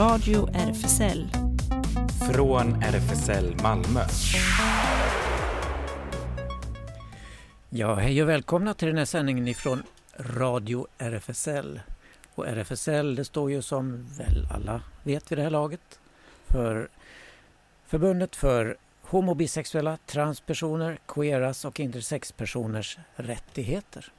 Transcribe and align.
Radio 0.00 0.48
RFSL. 0.54 1.28
Från 2.32 2.82
RFSL 2.82 3.56
Malmö. 3.62 4.00
Ja, 7.70 7.94
hej 7.94 8.22
och 8.22 8.28
välkomna 8.28 8.74
till 8.74 8.88
den 8.88 8.98
här 8.98 9.04
sändningen 9.04 9.48
ifrån 9.48 9.82
Radio 10.16 10.86
RFSL. 10.98 11.80
Och 12.34 12.46
RFSL 12.48 13.14
det 13.14 13.24
står 13.24 13.50
ju 13.50 13.62
som 13.62 14.06
väl 14.18 14.48
alla 14.54 14.82
vet 15.02 15.32
vid 15.32 15.38
det 15.38 15.42
här 15.42 15.50
laget 15.50 16.00
för 16.46 16.88
Förbundet 17.86 18.36
för 18.36 18.76
homo 19.02 19.34
bisexuella, 19.34 19.98
transpersoner, 20.06 20.98
queeras 21.06 21.64
och 21.64 21.80
intersexpersoners 21.80 22.98
rättigheter. 23.14 24.12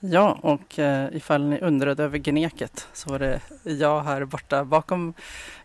Ja, 0.00 0.38
och 0.42 0.78
eh, 0.78 1.16
ifall 1.16 1.44
ni 1.44 1.60
undrade 1.60 2.04
över 2.04 2.18
gneket 2.18 2.88
så 2.92 3.10
var 3.10 3.18
det 3.18 3.40
jag 3.62 4.02
här 4.02 4.24
borta 4.24 4.64
bakom 4.64 5.14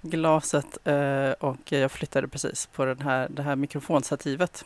glaset 0.02 0.78
eh, 0.88 1.32
och 1.32 1.72
jag 1.72 1.92
flyttade 1.92 2.28
precis 2.28 2.66
på 2.66 2.86
den 2.86 3.02
här, 3.02 3.30
det 3.30 3.42
här 3.42 3.56
mikrofonstativet. 3.56 4.66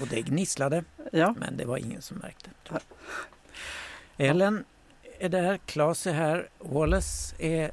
Och 0.00 0.06
det 0.06 0.22
gnisslade, 0.22 0.84
Ja, 1.12 1.34
men 1.38 1.56
det 1.56 1.64
var 1.64 1.76
ingen 1.76 2.02
som 2.02 2.16
märkte. 2.16 2.50
Ellen 4.16 4.64
är 5.18 5.28
där, 5.28 5.56
Claes 5.66 6.06
är 6.06 6.12
här, 6.12 6.48
Wallace 6.58 7.34
är 7.38 7.70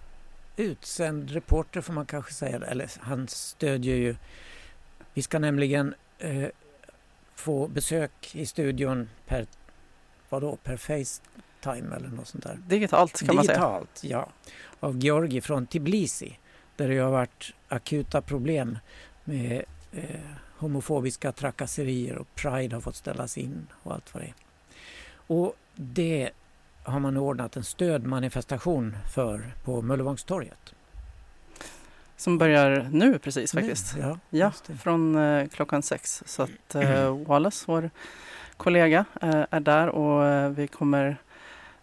utsänd 0.57 1.31
reporter 1.31 1.81
får 1.81 1.93
man 1.93 2.05
kanske 2.05 2.33
säga, 2.33 2.59
eller 2.67 2.91
han 2.99 3.27
stödjer 3.27 3.95
ju. 3.95 4.16
Vi 5.13 5.21
ska 5.21 5.39
nämligen 5.39 5.95
eh, 6.19 6.47
få 7.35 7.67
besök 7.67 8.35
i 8.35 8.45
studion 8.45 9.09
per, 9.27 9.45
vadå, 10.29 10.57
per 10.63 10.77
Facetime 10.77 11.95
eller 11.95 12.09
något 12.09 12.27
sånt 12.27 12.43
där. 12.43 12.59
digitalt 12.67 13.19
kan 13.19 13.35
man 13.35 13.45
säga. 13.45 13.57
Digitalt, 13.57 14.03
ja. 14.03 14.30
Av 14.80 14.97
Georgi 14.97 15.41
från 15.41 15.67
Tbilisi 15.67 16.39
där 16.75 16.89
det 16.89 16.97
har 16.97 17.11
varit 17.11 17.53
akuta 17.67 18.22
problem 18.22 18.77
med 19.23 19.63
eh, 19.91 20.03
homofobiska 20.57 21.31
trakasserier 21.31 22.17
och 22.17 22.35
Pride 22.35 22.75
har 22.75 22.81
fått 22.81 22.95
ställas 22.95 23.38
in 23.38 23.67
och 23.83 23.94
allt 23.94 24.13
vad 24.13 24.23
det 24.23 24.27
är. 24.27 24.33
Och 25.27 25.55
det 25.75 26.30
har 26.83 27.00
man 27.00 27.17
ordnat 27.17 27.55
en 27.55 27.63
stödmanifestation 27.63 28.97
för 29.13 29.53
på 29.63 29.81
Möllevångstorget. 29.81 30.73
Som 32.17 32.38
börjar 32.38 32.89
nu 32.91 33.19
precis 33.19 33.52
faktiskt. 33.52 33.95
Nu, 33.95 34.02
ja, 34.02 34.19
Ja, 34.30 34.52
från 34.80 35.16
eh, 35.16 35.47
klockan 35.47 35.81
sex. 35.81 36.23
Så 36.25 36.44
att 36.44 36.75
eh, 36.75 37.17
Wallace, 37.27 37.66
vår 37.67 37.89
kollega, 38.59 39.05
eh, 39.21 39.45
är 39.49 39.59
där 39.59 39.88
och 39.89 40.25
eh, 40.25 40.49
vi 40.49 40.67
kommer 40.67 41.17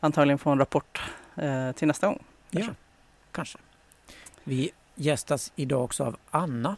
antagligen 0.00 0.38
få 0.38 0.50
en 0.50 0.58
rapport 0.58 1.02
eh, 1.36 1.72
till 1.72 1.88
nästa 1.88 2.06
gång. 2.06 2.22
ja, 2.50 2.60
kanske. 2.60 2.74
kanske. 3.32 3.58
Vi 4.44 4.70
gästas 4.94 5.52
idag 5.56 5.84
också 5.84 6.04
av 6.04 6.16
Anna 6.30 6.76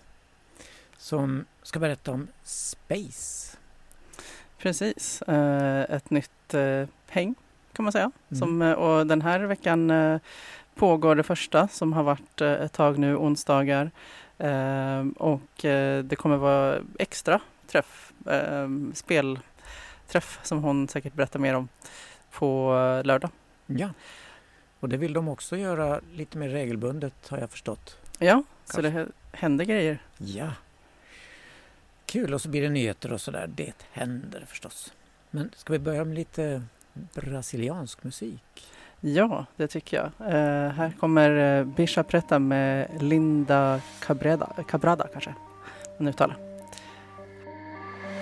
som 0.96 1.44
ska 1.62 1.78
berätta 1.78 2.12
om 2.12 2.28
Space. 2.42 3.56
Precis, 4.58 5.22
ett 5.88 6.10
nytt 6.10 6.54
häng 7.08 7.34
kan 7.72 7.82
man 7.84 7.92
säga. 7.92 8.10
Mm. 8.30 8.38
Som, 8.38 8.62
och 8.62 9.06
den 9.06 9.22
här 9.22 9.40
veckan 9.40 9.92
pågår 10.74 11.14
det 11.14 11.22
första 11.22 11.68
som 11.68 11.92
har 11.92 12.02
varit 12.02 12.40
ett 12.40 12.72
tag 12.72 12.98
nu, 12.98 13.16
onsdagar. 13.16 13.90
Och 15.16 15.60
det 16.04 16.18
kommer 16.18 16.36
vara 16.36 16.78
extra 16.98 17.40
träff, 17.66 18.12
eh, 18.26 18.68
spelträff 20.08 20.40
som 20.42 20.62
hon 20.62 20.88
säkert 20.88 21.14
berättar 21.14 21.38
mer 21.38 21.54
om 21.54 21.68
på 22.32 22.74
eh, 22.76 23.04
lördag. 23.06 23.30
Ja, 23.66 23.90
och 24.80 24.88
det 24.88 24.96
vill 24.96 25.12
de 25.12 25.28
också 25.28 25.56
göra 25.56 26.00
lite 26.14 26.38
mer 26.38 26.48
regelbundet 26.48 27.28
har 27.28 27.38
jag 27.38 27.50
förstått. 27.50 27.96
Ja, 28.18 28.42
så 28.64 28.80
det 28.80 28.90
hä- 28.90 29.12
händer 29.32 29.64
grejer. 29.64 29.98
Ja. 30.18 30.52
Kul 32.06 32.34
och 32.34 32.40
så 32.40 32.48
blir 32.48 32.62
det 32.62 32.68
nyheter 32.68 33.12
och 33.12 33.20
sådär. 33.20 33.46
Det 33.54 33.72
händer 33.92 34.44
förstås. 34.46 34.92
Men 35.30 35.50
ska 35.56 35.72
vi 35.72 35.78
börja 35.78 36.04
med 36.04 36.14
lite 36.14 36.62
brasiliansk 36.92 38.04
musik? 38.04 38.66
Ja, 39.00 39.46
det 39.56 39.68
tycker 39.68 39.96
jag. 39.96 40.06
Eh, 40.32 40.70
här 40.70 40.92
kommer 41.00 41.58
eh, 41.58 41.64
Bisha 41.64 42.02
Preta 42.02 42.38
med 42.38 43.02
Linda 43.02 43.80
Cabreda, 44.00 44.48
Cabrada 44.68 45.06
kanske 45.12 45.34
man 45.98 46.08
uttalar. 46.08 46.47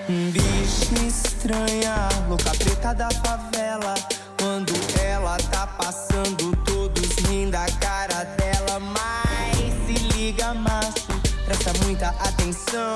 Bicha 0.09 1.05
estranha, 1.05 2.09
louca 2.29 2.53
preta 2.53 2.95
da 2.95 3.11
favela. 3.11 3.93
Quando 4.39 4.73
ela 5.03 5.37
tá 5.51 5.67
passando, 5.67 6.55
todos 6.65 7.09
riem 7.27 7.51
da 7.51 7.67
cara 7.81 8.23
dela. 8.23 8.79
Mas 8.79 9.75
se 9.85 10.01
liga, 10.15 10.55
macho, 10.55 11.09
presta 11.45 11.73
muita 11.85 12.11
atenção. 12.21 12.95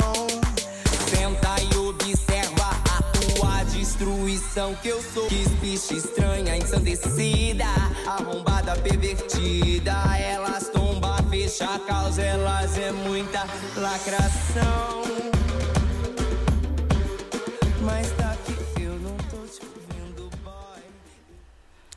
Senta 1.09 1.56
e 1.60 1.76
observa 1.78 2.70
a 2.97 3.03
tua 3.03 3.65
destruição. 3.65 4.76
Que 4.76 4.91
eu 4.91 5.03
sou 5.03 5.26
que 5.26 5.49
bicha 5.60 5.94
estranha, 5.94 6.56
ensandecida, 6.56 7.65
arrombada, 8.06 8.76
pervertida. 8.76 9.97
Elas 10.16 10.69
tomba, 10.69 11.16
fecha 11.28 11.65
a 11.65 11.78
causa, 11.81 12.22
elas 12.22 12.78
é 12.78 12.93
muita 12.93 13.44
lacração. 13.75 15.00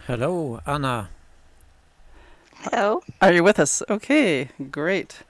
Hello 0.06 0.60
Anna! 0.68 1.08
Hello. 2.56 3.04
Are 3.22 3.32
you 3.32 3.42
with 3.42 3.58
us? 3.58 3.82
Okay, 3.90 4.50
great. 4.70 5.24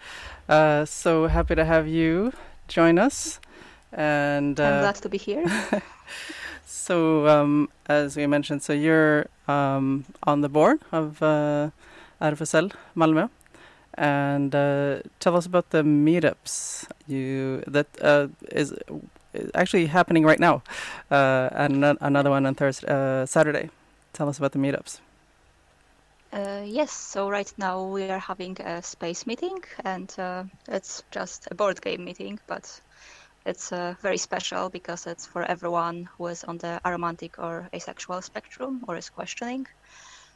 Uh, 0.50 0.84
so 0.86 1.28
happy 1.28 1.54
to 1.54 1.64
have 1.64 1.88
you 1.88 2.34
join 2.68 2.98
us. 2.98 3.40
And 3.92 4.60
I'm 4.60 4.74
uh, 4.74 4.82
glad 4.82 4.96
to 4.96 5.10
be 5.10 5.20
here. 5.20 5.46
so, 6.66 7.28
um, 7.28 7.70
as 7.86 8.18
we 8.18 8.26
mentioned, 8.26 8.64
so 8.64 8.74
you're 8.74 9.28
um, 9.48 10.06
on 10.24 10.42
the 10.42 10.50
board 10.50 10.80
of 10.92 11.22
uh, 11.22 11.70
RFSL 12.20 12.72
Malmö. 12.98 13.30
And 13.94 14.56
uh, 14.56 15.04
tell 15.20 15.38
us 15.38 15.46
about 15.46 15.70
the 15.70 15.84
meetups 15.84 16.88
you 17.08 17.64
that 17.68 17.86
uh, 18.02 18.30
is, 18.52 18.74
is 19.36 19.52
actually 19.54 19.86
happening 19.86 20.26
right 20.26 20.40
now, 20.40 20.64
uh, 21.12 21.50
and 21.52 21.86
another 22.02 22.32
one 22.32 22.48
on 22.48 22.56
Thursday, 22.56 22.88
uh, 22.88 23.28
Saturday. 23.28 23.70
Tell 24.14 24.30
us 24.30 24.38
about 24.38 24.52
the 24.52 24.60
meetups. 24.60 25.00
Uh, 26.32 26.64
yes, 26.66 26.92
so 26.92 27.30
right 27.30 27.52
now 27.58 27.84
we 27.84 28.10
are 28.10 28.20
having 28.20 28.60
a 28.62 28.82
space 28.82 29.28
meeting, 29.28 29.60
and 29.86 30.14
uh, 30.18 30.44
it's 30.68 31.04
just 31.12 31.48
a 31.52 31.56
board 31.56 31.82
game 31.82 32.06
meeting, 32.06 32.40
but 32.48 32.82
it's 33.46 33.72
uh, 33.72 33.94
very 34.02 34.18
special 34.18 34.70
because 34.70 35.06
it's 35.06 35.26
for 35.26 35.44
everyone 35.44 36.10
who 36.18 36.28
is 36.28 36.44
on 36.44 36.58
the 36.58 36.80
aromantic 36.86 37.38
or 37.38 37.68
asexual 37.76 38.22
spectrum 38.22 38.84
or 38.88 38.98
is 38.98 39.10
questioning. 39.10 39.66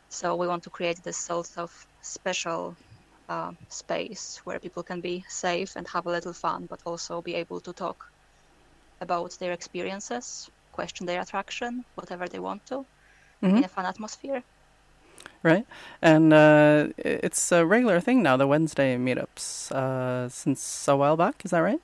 So 0.09 0.35
we 0.35 0.47
want 0.47 0.63
to 0.63 0.69
create 0.69 1.01
this 1.03 1.17
sort 1.17 1.49
of 1.57 1.71
special 2.01 2.75
uh, 3.29 3.51
space 3.69 4.39
where 4.43 4.59
people 4.59 4.83
can 4.83 5.01
be 5.01 5.23
safe 5.29 5.75
and 5.75 5.87
have 5.87 6.05
a 6.05 6.11
little 6.11 6.33
fun, 6.33 6.67
but 6.69 6.81
also 6.85 7.21
be 7.21 7.35
able 7.35 7.59
to 7.61 7.73
talk 7.73 8.03
about 9.01 9.37
their 9.39 9.51
experiences, 9.51 10.49
question 10.71 11.05
their 11.05 11.21
attraction, 11.21 11.83
whatever 11.95 12.27
they 12.27 12.39
want 12.39 12.65
to, 12.67 12.85
Mhm. 13.41 13.57
in 13.57 13.63
a 13.63 13.67
fun 13.67 13.85
atmosphere. 13.85 14.43
Right, 15.43 15.65
and 16.01 16.33
uh, 16.33 16.87
it's 16.97 17.51
a 17.51 17.65
regular 17.65 17.99
thing 18.01 18.23
now. 18.23 18.37
The 18.37 18.47
Wednesday 18.47 18.97
meetups 18.97 19.71
uh, 19.71 20.29
since 20.29 20.87
a 20.87 20.95
while 20.95 21.15
back. 21.15 21.45
Is 21.45 21.51
that 21.51 21.59
right? 21.59 21.81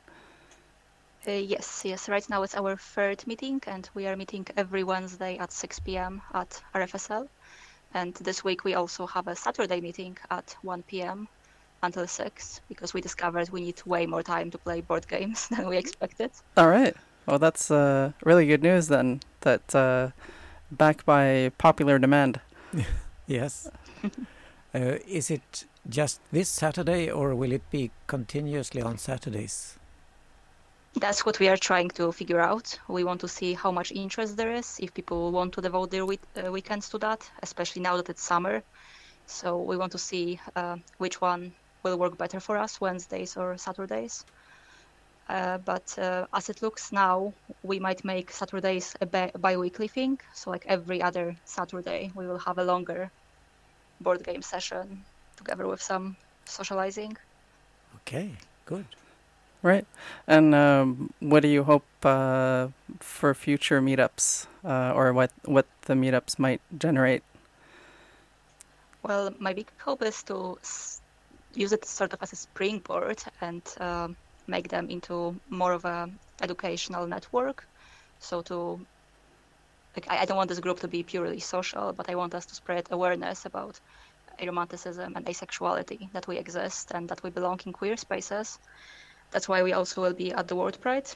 Uh, 1.28 1.32
yes, 1.32 1.84
yes. 1.86 2.10
Right 2.10 2.30
now 2.30 2.44
it's 2.44 2.56
our 2.56 2.76
third 2.76 3.26
meeting, 3.26 3.62
and 3.68 3.90
we 3.94 4.08
are 4.08 4.16
meeting 4.16 4.46
every 4.58 4.84
Wednesday 4.84 5.38
at 5.38 5.52
6 5.54 5.80
p.m. 5.80 6.22
at 6.34 6.62
RFSL. 6.74 7.28
And 7.94 8.14
this 8.16 8.44
week 8.44 8.64
we 8.66 8.74
also 8.74 9.06
have 9.08 9.28
a 9.28 9.36
Saturday 9.36 9.80
meeting 9.80 10.18
at 10.32 10.56
1 10.64 10.84
p.m. 10.84 11.28
until 11.84 12.08
6 12.08 12.62
because 12.68 12.94
we 12.94 13.02
discovered 13.02 13.50
we 13.52 13.62
need 13.62 13.82
way 13.86 14.06
more 14.06 14.24
time 14.24 14.50
to 14.52 14.58
play 14.58 14.82
board 14.82 15.08
games 15.08 15.48
than 15.52 15.68
we 15.68 15.78
expected. 15.78 16.32
All 16.58 16.68
right. 16.68 16.96
Well, 17.26 17.40
that's 17.40 17.72
uh, 17.72 18.12
really 18.26 18.48
good 18.48 18.64
news 18.64 18.88
then. 18.88 19.22
That 19.42 19.74
uh, 19.76 20.10
back 20.78 21.06
by 21.06 21.52
popular 21.58 22.00
demand. 22.00 22.40
Yes. 23.26 23.70
uh, 24.04 24.98
is 25.08 25.32
it 25.32 25.66
just 25.88 26.20
this 26.34 26.50
Saturday 26.50 27.10
or 27.10 27.34
will 27.34 27.54
it 27.54 27.62
be 27.72 27.90
continuously 28.06 28.82
on 28.82 28.98
Saturdays? 28.98 29.78
That's 30.96 31.26
what 31.26 31.40
we 31.40 31.48
are 31.48 31.56
trying 31.58 31.90
to 31.92 32.12
figure 32.12 32.42
out. 32.42 32.78
We 32.90 33.06
want 33.06 33.22
to 33.22 33.28
see 33.30 33.54
how 33.54 33.72
much 33.72 33.94
interest 33.94 34.36
there 34.36 34.54
is, 34.54 34.78
if 34.82 34.94
people 34.94 35.32
want 35.32 35.54
to 35.54 35.62
devote 35.62 35.90
their 35.90 36.06
week- 36.06 36.28
uh, 36.36 36.52
weekends 36.52 36.90
to 36.90 36.98
that, 37.00 37.32
especially 37.42 37.82
now 37.82 37.96
that 37.96 38.10
it's 38.10 38.22
summer. 38.22 38.62
So 39.26 39.58
we 39.58 39.78
want 39.78 39.94
to 39.94 39.98
see 39.98 40.40
uh, 40.56 40.76
which 40.98 41.22
one 41.22 41.54
will 41.84 41.98
work 41.98 42.18
better 42.18 42.40
for 42.42 42.58
us, 42.58 42.82
Wednesdays 42.82 43.38
or 43.38 43.58
Saturdays. 43.58 44.26
Uh, 45.30 45.58
but 45.60 45.98
uh, 45.98 46.26
as 46.34 46.50
it 46.50 46.62
looks 46.62 46.92
now, 46.92 47.34
we 47.64 47.80
might 47.80 48.04
make 48.04 48.32
Saturdays 48.32 48.96
a 49.02 49.06
bi- 49.06 49.32
bi-weekly 49.40 49.88
thing. 49.88 50.20
So 50.34 50.52
like 50.52 50.66
every 50.68 51.02
other 51.02 51.36
Saturday, 51.46 52.12
we 52.16 52.28
will 52.28 52.40
have 52.40 52.58
a 52.58 52.64
longer 52.64 53.10
board 54.02 54.24
game 54.24 54.42
session 54.42 55.04
together 55.38 55.68
with 55.68 55.82
some 55.82 56.16
socializing. 56.46 57.16
Okay, 57.98 58.32
good. 58.66 58.86
Right. 59.62 59.86
And 60.28 60.54
um, 60.54 61.14
what 61.22 61.42
do 61.42 61.48
you 61.48 61.64
hope 61.64 61.86
uh, 62.04 62.68
for 63.00 63.34
future 63.34 63.82
meetups, 63.82 64.48
uh, 64.66 64.92
or 64.94 65.14
what 65.14 65.32
what 65.46 65.66
the 65.86 65.94
meetups 65.94 66.38
might 66.38 66.60
generate? 66.78 67.24
Well, 69.04 69.34
my 69.40 69.54
big 69.54 69.68
hope 69.80 70.02
is 70.04 70.22
to 70.24 70.58
s- 70.62 71.02
use 71.56 71.72
it 71.72 71.86
sort 71.86 72.14
of 72.14 72.20
as 72.22 72.34
a 72.34 72.36
springboard 72.36 73.24
and 73.42 73.62
um, 73.80 74.18
make 74.48 74.68
them 74.70 74.90
into 74.90 75.36
more 75.50 75.74
of 75.74 75.86
a 75.86 76.10
educational 76.42 77.08
network. 77.08 77.66
So 78.20 78.42
to 78.44 78.80
like, 79.96 80.10
I, 80.10 80.22
I 80.22 80.26
don't 80.26 80.38
want 80.38 80.50
this 80.50 80.60
group 80.60 80.80
to 80.80 80.88
be 80.88 81.04
purely 81.04 81.40
social, 81.40 81.94
but 81.94 82.10
I 82.10 82.16
want 82.16 82.36
us 82.36 82.46
to 82.48 82.56
spread 82.56 82.88
awareness 82.92 83.46
about 83.46 83.80
aromanticism 84.42 85.16
and 85.16 85.26
asexuality 85.26 86.12
that 86.14 86.28
we 86.28 86.38
exist 86.38 86.92
and 86.92 87.08
that 87.10 87.24
we 87.24 87.30
belong 87.30 87.60
in 87.66 87.74
queer 87.74 87.98
spaces. 87.98 88.58
That's 89.32 89.48
why 89.48 89.64
we 89.64 89.74
also 89.74 90.02
will 90.02 90.14
be 90.14 90.32
at 90.32 90.48
the 90.48 90.56
World 90.56 90.80
Pride. 90.82 91.08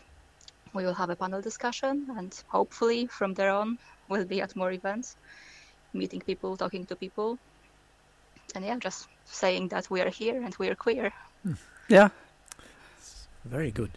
We 0.73 0.85
will 0.85 0.93
have 0.93 1.09
a 1.09 1.15
panel 1.15 1.41
discussion, 1.41 2.07
and 2.17 2.33
hopefully 2.47 3.07
from 3.07 3.33
there 3.33 3.51
on, 3.51 3.77
we'll 4.09 4.25
be 4.25 4.41
at 4.41 4.55
more 4.55 4.71
events, 4.71 5.15
meeting 5.93 6.21
people, 6.21 6.57
talking 6.57 6.85
to 6.85 6.95
people, 6.95 7.37
and 8.53 8.65
yeah, 8.65 8.77
just 8.77 9.07
saying 9.25 9.69
that 9.69 9.89
we 9.89 10.01
are 10.01 10.09
here 10.09 10.41
and 10.43 10.55
we 10.59 10.69
are 10.69 10.75
queer. 10.75 11.11
Hmm. 11.43 11.53
Yeah. 11.89 12.09
Very 13.47 13.71
good. 13.71 13.91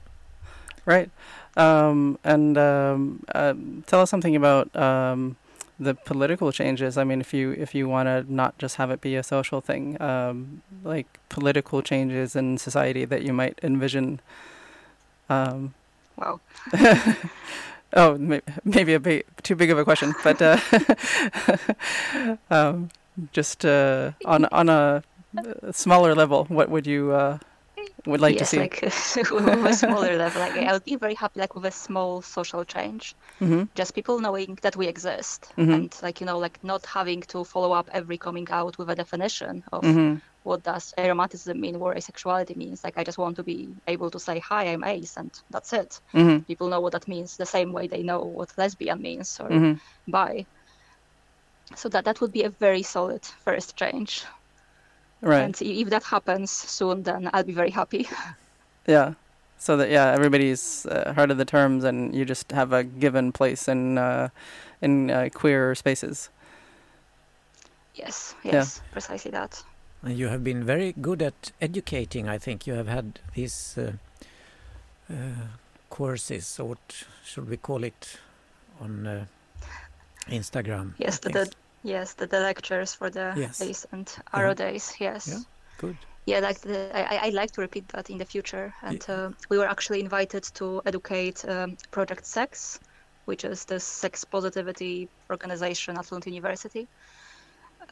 Right. 0.87 1.11
Um, 1.56 2.19
and 2.25 2.56
um, 2.56 3.23
um 3.35 3.85
tell 3.87 4.00
us 4.00 4.11
something 4.11 4.37
about 4.37 4.75
um, 4.76 5.37
the 5.79 5.94
political 5.94 6.52
changes. 6.52 6.97
I 6.97 7.05
mean, 7.05 7.20
if 7.20 7.35
you 7.35 7.52
if 7.52 7.75
you 7.75 7.88
want 7.88 8.06
to 8.06 8.32
not 8.32 8.56
just 8.58 8.76
have 8.76 8.91
it 8.91 9.00
be 9.00 9.17
a 9.17 9.23
social 9.23 9.61
thing, 9.61 10.00
um, 10.00 10.62
like 10.85 11.19
political 11.29 11.82
changes 11.82 12.37
in 12.37 12.58
society 12.58 13.05
that 13.05 13.23
you 13.23 13.32
might 13.32 13.58
envision. 13.62 14.20
Um, 15.29 15.75
Wow. 16.17 16.41
oh, 17.94 18.19
may- 18.19 18.43
maybe 18.64 18.93
a 18.93 19.00
bit 19.00 19.26
too 19.43 19.56
big 19.56 19.70
of 19.70 19.79
a 19.79 19.85
question, 19.85 20.14
but 20.23 20.41
uh, 20.43 20.58
um, 22.50 22.91
just 23.32 23.64
uh, 23.64 24.12
on 24.26 24.44
on 24.47 24.69
a 24.69 25.02
uh, 25.38 25.73
smaller 25.73 26.14
level, 26.14 26.44
what 26.47 26.69
would 26.69 26.87
you 26.87 27.12
uh, 27.12 27.38
would 28.06 28.20
like 28.20 28.37
yes, 28.37 28.38
to 28.38 28.44
see? 28.44 28.58
like 28.58 28.81
with 29.32 29.67
a 29.67 29.73
smaller 29.75 30.17
level. 30.17 30.41
Like 30.41 30.56
I 30.56 30.73
would 30.73 30.85
be 30.85 30.97
very 30.97 31.14
happy, 31.14 31.41
like 31.41 31.55
with 31.55 31.67
a 31.67 31.70
small 31.70 32.23
social 32.23 32.64
change. 32.64 33.14
hmm 33.38 33.64
Just 33.75 33.94
people 33.94 34.20
knowing 34.20 34.58
that 34.62 34.76
we 34.76 34.87
exist, 34.88 35.52
Mhm. 35.58 35.75
and 35.76 35.93
like 36.02 36.20
you 36.20 36.26
know, 36.26 36.38
like 36.38 36.58
not 36.62 36.85
having 36.87 37.23
to 37.32 37.44
follow 37.44 37.73
up 37.73 37.88
every 37.93 38.19
coming 38.19 38.49
out 38.50 38.79
with 38.79 38.91
a 38.91 38.94
definition 38.94 39.62
of 39.73 39.82
hmm 39.85 40.14
what 40.43 40.62
does 40.62 40.94
aromanticism 40.99 41.58
mean, 41.61 41.79
what 41.79 41.97
asexuality 41.99 42.56
means. 42.56 42.82
Like 42.85 42.97
I 42.99 43.05
just 43.05 43.19
want 43.19 43.37
to 43.37 43.44
be 43.44 43.75
able 43.87 44.11
to 44.11 44.19
say, 44.20 44.38
"Hi, 44.50 44.64
I'm 44.73 44.85
ace," 44.85 45.17
and 45.17 45.32
that's 45.50 45.73
it. 45.73 46.00
hmm 46.12 46.38
People 46.47 46.69
know 46.69 46.81
what 46.81 46.93
that 46.94 47.08
means 47.08 47.37
the 47.37 47.47
same 47.56 47.73
way 47.73 47.88
they 47.88 48.02
know 48.02 48.20
what 48.25 48.56
lesbian 48.58 49.00
means 49.02 49.38
or 49.41 49.49
hmm 49.50 49.75
bi. 50.08 50.47
So 51.75 51.88
that 51.88 52.05
that 52.05 52.20
would 52.20 52.31
be 52.31 52.44
a 52.44 52.50
very 52.50 52.85
solid 52.85 53.25
first 53.25 53.76
change. 53.76 54.25
Right. 55.22 55.43
And 55.43 55.61
if 55.62 55.90
that 55.90 56.05
happens 56.05 56.50
soon, 56.50 57.02
then 57.02 57.31
I'll 57.32 57.44
be 57.44 57.52
very 57.52 57.70
happy. 57.70 58.08
Yeah. 58.87 59.14
So 59.58 59.76
that 59.76 59.90
yeah, 59.90 60.06
everybody's 60.12 60.87
uh, 60.87 61.12
heard 61.14 61.31
of 61.31 61.37
the 61.37 61.44
terms, 61.44 61.84
and 61.84 62.14
you 62.14 62.25
just 62.25 62.50
have 62.50 62.72
a 62.72 62.82
given 62.82 63.31
place 63.31 63.69
in 63.69 63.99
uh, 63.99 64.31
in 64.81 65.11
uh, 65.11 65.28
queer 65.34 65.75
spaces. 65.75 66.31
yes, 67.94 68.34
Yeah. 68.43 68.52
yes, 68.55 68.81
precisely 68.93 69.31
that. 69.32 69.62
And 70.02 70.17
you 70.19 70.28
have 70.28 70.43
been 70.43 70.64
very 70.64 70.93
good 70.93 71.20
at 71.23 71.52
educating. 71.61 72.26
I 72.28 72.38
think 72.38 72.66
you 72.66 72.73
have 72.75 72.88
had 72.88 73.20
these 73.34 73.76
uh, 73.78 73.93
uh, 75.12 75.14
courses, 75.90 76.58
or 76.58 76.69
what 76.69 77.05
should 77.23 77.49
we 77.50 77.58
call 77.58 77.84
it, 77.84 78.19
on 78.81 79.06
uh, 79.06 79.25
Instagram. 80.28 80.94
Yes, 80.99 81.19
the, 81.19 81.28
think. 81.31 81.50
the 81.50 81.56
yes 81.82 82.14
the, 82.14 82.26
the 82.26 82.40
lectures 82.40 82.94
for 82.94 83.10
the 83.10 83.32
Yes. 83.36 83.58
days 83.58 83.86
and 83.92 84.10
Arrow 84.32 84.48
Yeah. 84.50 84.54
days. 84.70 84.94
Yes. 85.00 85.28
Yeah. 85.28 85.38
Good. 85.78 85.96
Yeah, 86.26 86.40
like 86.40 86.60
the, 86.60 86.90
I, 86.94 87.26
I- 87.26 87.30
like 87.30 87.50
to 87.52 87.60
repeat 87.62 87.88
that 87.88 88.10
in 88.10 88.18
the 88.18 88.24
future. 88.26 88.72
And 88.82 89.04
uh, 89.08 89.30
we 89.48 89.56
were 89.58 89.66
actually 89.68 90.00
invited 90.00 90.42
to 90.54 90.82
educate 90.84 91.44
um, 91.48 91.76
Project 91.90 92.26
Sex, 92.26 92.78
which 93.24 93.44
is 93.44 93.64
the 93.64 93.80
sex 93.80 94.24
positivity 94.24 95.08
organization 95.30 95.96
at 95.98 96.12
Lund 96.12 96.26
University. 96.26 96.86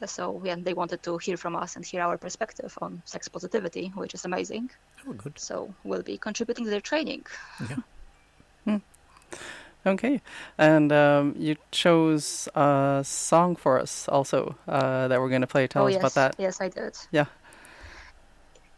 Uh, 0.03 0.07
so 0.07 0.41
yeah, 0.45 0.57
they 0.59 0.75
wanted 0.75 1.03
to 1.03 1.17
hear 1.19 1.37
from 1.39 1.57
us 1.57 1.77
and 1.77 1.85
hear 1.85 2.03
our 2.03 2.19
perspective 2.19 2.77
on 2.83 3.01
sex 3.07 3.29
positivity, 3.29 3.91
which 3.97 4.13
is 4.15 4.25
amazing. 4.27 4.71
Oh, 5.09 5.15
good. 5.15 5.39
So 5.39 5.75
we'll 5.85 6.03
be 6.03 6.19
contributing 6.19 6.65
to 6.67 6.71
their 6.71 6.83
training. 6.83 7.25
Yeah. 8.67 8.79
Okay, 9.89 10.21
and 10.59 10.93
um, 10.93 11.35
you 11.39 11.57
chose 11.71 12.49
a 12.55 13.01
song 13.05 13.57
for 13.57 13.81
us 13.81 14.09
also 14.09 14.55
uh, 14.69 15.09
that 15.09 15.21
we're 15.21 15.29
going 15.31 15.41
to 15.41 15.47
play. 15.47 15.67
Tell 15.67 15.85
oh 15.85 15.87
us 15.87 15.93
yes, 15.95 16.01
about 16.01 16.15
that. 16.15 16.35
yes, 16.39 16.61
I 16.61 16.69
did. 16.69 16.97
Yeah. 17.11 17.27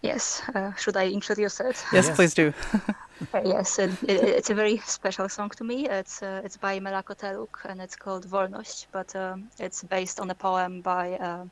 Yes, 0.02 0.42
uh, 0.54 0.72
should 0.76 0.96
I 0.96 1.08
introduce 1.08 1.60
it? 1.60 1.84
Yes, 1.92 2.06
Yes. 2.06 2.16
please 2.16 2.34
do. 2.34 2.52
Uh, 3.34 3.42
yes, 3.44 3.78
it, 3.78 3.90
it, 4.08 4.24
it's 4.24 4.48
a 4.48 4.54
very 4.54 4.78
special 4.78 5.28
song 5.28 5.50
to 5.50 5.62
me. 5.62 5.86
It's 5.86 6.22
uh, 6.22 6.40
it's 6.42 6.56
by 6.56 6.80
Melako 6.80 7.14
Teluk 7.14 7.64
and 7.68 7.78
it's 7.78 7.94
called 7.94 8.26
Wolność, 8.30 8.86
but 8.92 9.14
um, 9.14 9.50
it's 9.58 9.82
based 9.82 10.20
on 10.20 10.30
a 10.30 10.34
poem 10.34 10.80
by 10.80 11.18
uh, 11.18 11.44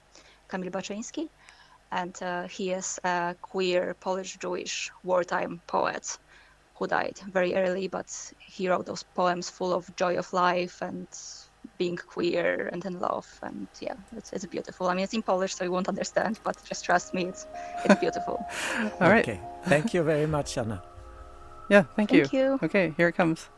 Kamil 0.48 0.70
Baczyński, 0.70 1.28
and 1.92 2.16
uh, 2.22 2.48
he 2.48 2.70
is 2.70 2.98
a 3.04 3.34
queer 3.42 3.94
Polish-Jewish 4.00 4.90
wartime 5.04 5.60
poet 5.66 6.18
who 6.78 6.86
died 6.86 7.18
very 7.30 7.54
early, 7.54 7.88
but 7.88 8.08
he 8.38 8.68
wrote 8.68 8.86
those 8.86 9.02
poems 9.02 9.50
full 9.50 9.72
of 9.72 9.94
joy 9.96 10.16
of 10.16 10.32
life 10.32 10.80
and 10.80 11.08
being 11.76 11.96
queer 11.96 12.68
and 12.72 12.84
in 12.84 12.98
love, 13.00 13.26
and 13.42 13.68
yeah, 13.80 13.94
it's 14.16 14.32
it's 14.32 14.46
beautiful. 14.46 14.88
I 14.88 14.94
mean, 14.94 15.04
it's 15.04 15.14
in 15.14 15.22
Polish, 15.22 15.54
so 15.54 15.64
you 15.64 15.72
won't 15.72 15.88
understand, 15.88 16.38
but 16.44 16.56
just 16.64 16.84
trust 16.84 17.14
me, 17.14 17.26
it's 17.26 17.46
it's 17.84 18.00
beautiful. 18.04 18.44
All 19.00 19.10
right. 19.10 19.28
Okay. 19.28 19.40
Thank 19.64 19.92
you 19.94 20.02
very 20.02 20.26
much, 20.26 20.56
Anna. 20.56 20.82
Yeah, 21.68 21.82
thank, 21.96 22.10
Thank 22.10 22.32
you. 22.32 22.58
Okay, 22.62 22.94
here 22.96 23.08
it 23.08 23.16
comes. 23.16 23.48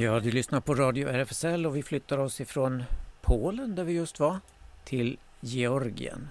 Ja, 0.00 0.20
du 0.20 0.30
lyssnar 0.30 0.60
på 0.60 0.74
Radio 0.74 1.08
RFSL 1.08 1.66
och 1.66 1.76
vi 1.76 1.82
flyttar 1.82 2.18
oss 2.18 2.40
ifrån 2.40 2.84
Polen 3.20 3.74
där 3.74 3.84
vi 3.84 3.92
just 3.92 4.20
var 4.20 4.40
till 4.84 5.18
Georgien. 5.40 6.28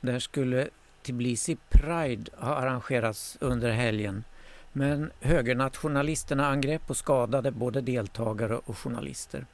Där 0.00 0.18
skulle 0.18 0.68
Tbilisi 1.02 1.56
Pride 1.68 2.30
ha 2.36 2.54
arrangerats 2.54 3.38
under 3.40 3.70
helgen 3.70 4.24
men 4.72 5.10
högernationalisterna 5.20 6.46
angrep 6.46 6.90
och 6.90 6.96
skadade 6.96 7.50
både 7.50 7.80
deltagare 7.80 8.56
och 8.56 8.78
journalister. 8.78 9.46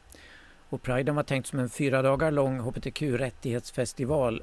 Och 0.69 0.83
Priden 0.83 1.15
var 1.15 1.23
tänkt 1.23 1.47
som 1.47 1.59
en 1.59 1.71
fyra 1.71 2.03
dagar 2.03 2.31
lång 2.31 2.61
hbtq-rättighetsfestival 2.61 4.43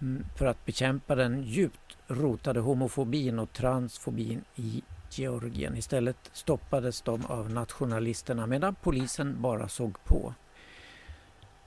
mm, 0.00 0.24
för 0.38 0.46
att 0.46 0.64
bekämpa 0.64 1.14
den 1.14 1.42
djupt 1.42 1.96
rotade 2.08 2.60
homofobin 2.60 3.38
och 3.38 3.52
transfobin 3.52 4.44
i 4.56 4.82
Georgien. 5.18 5.76
Istället 5.76 6.30
stoppades 6.32 7.02
de 7.02 7.26
av 7.26 7.50
nationalisterna 7.50 8.46
medan 8.46 8.74
polisen 8.74 9.42
bara 9.42 9.68
såg 9.68 10.04
på. 10.04 10.34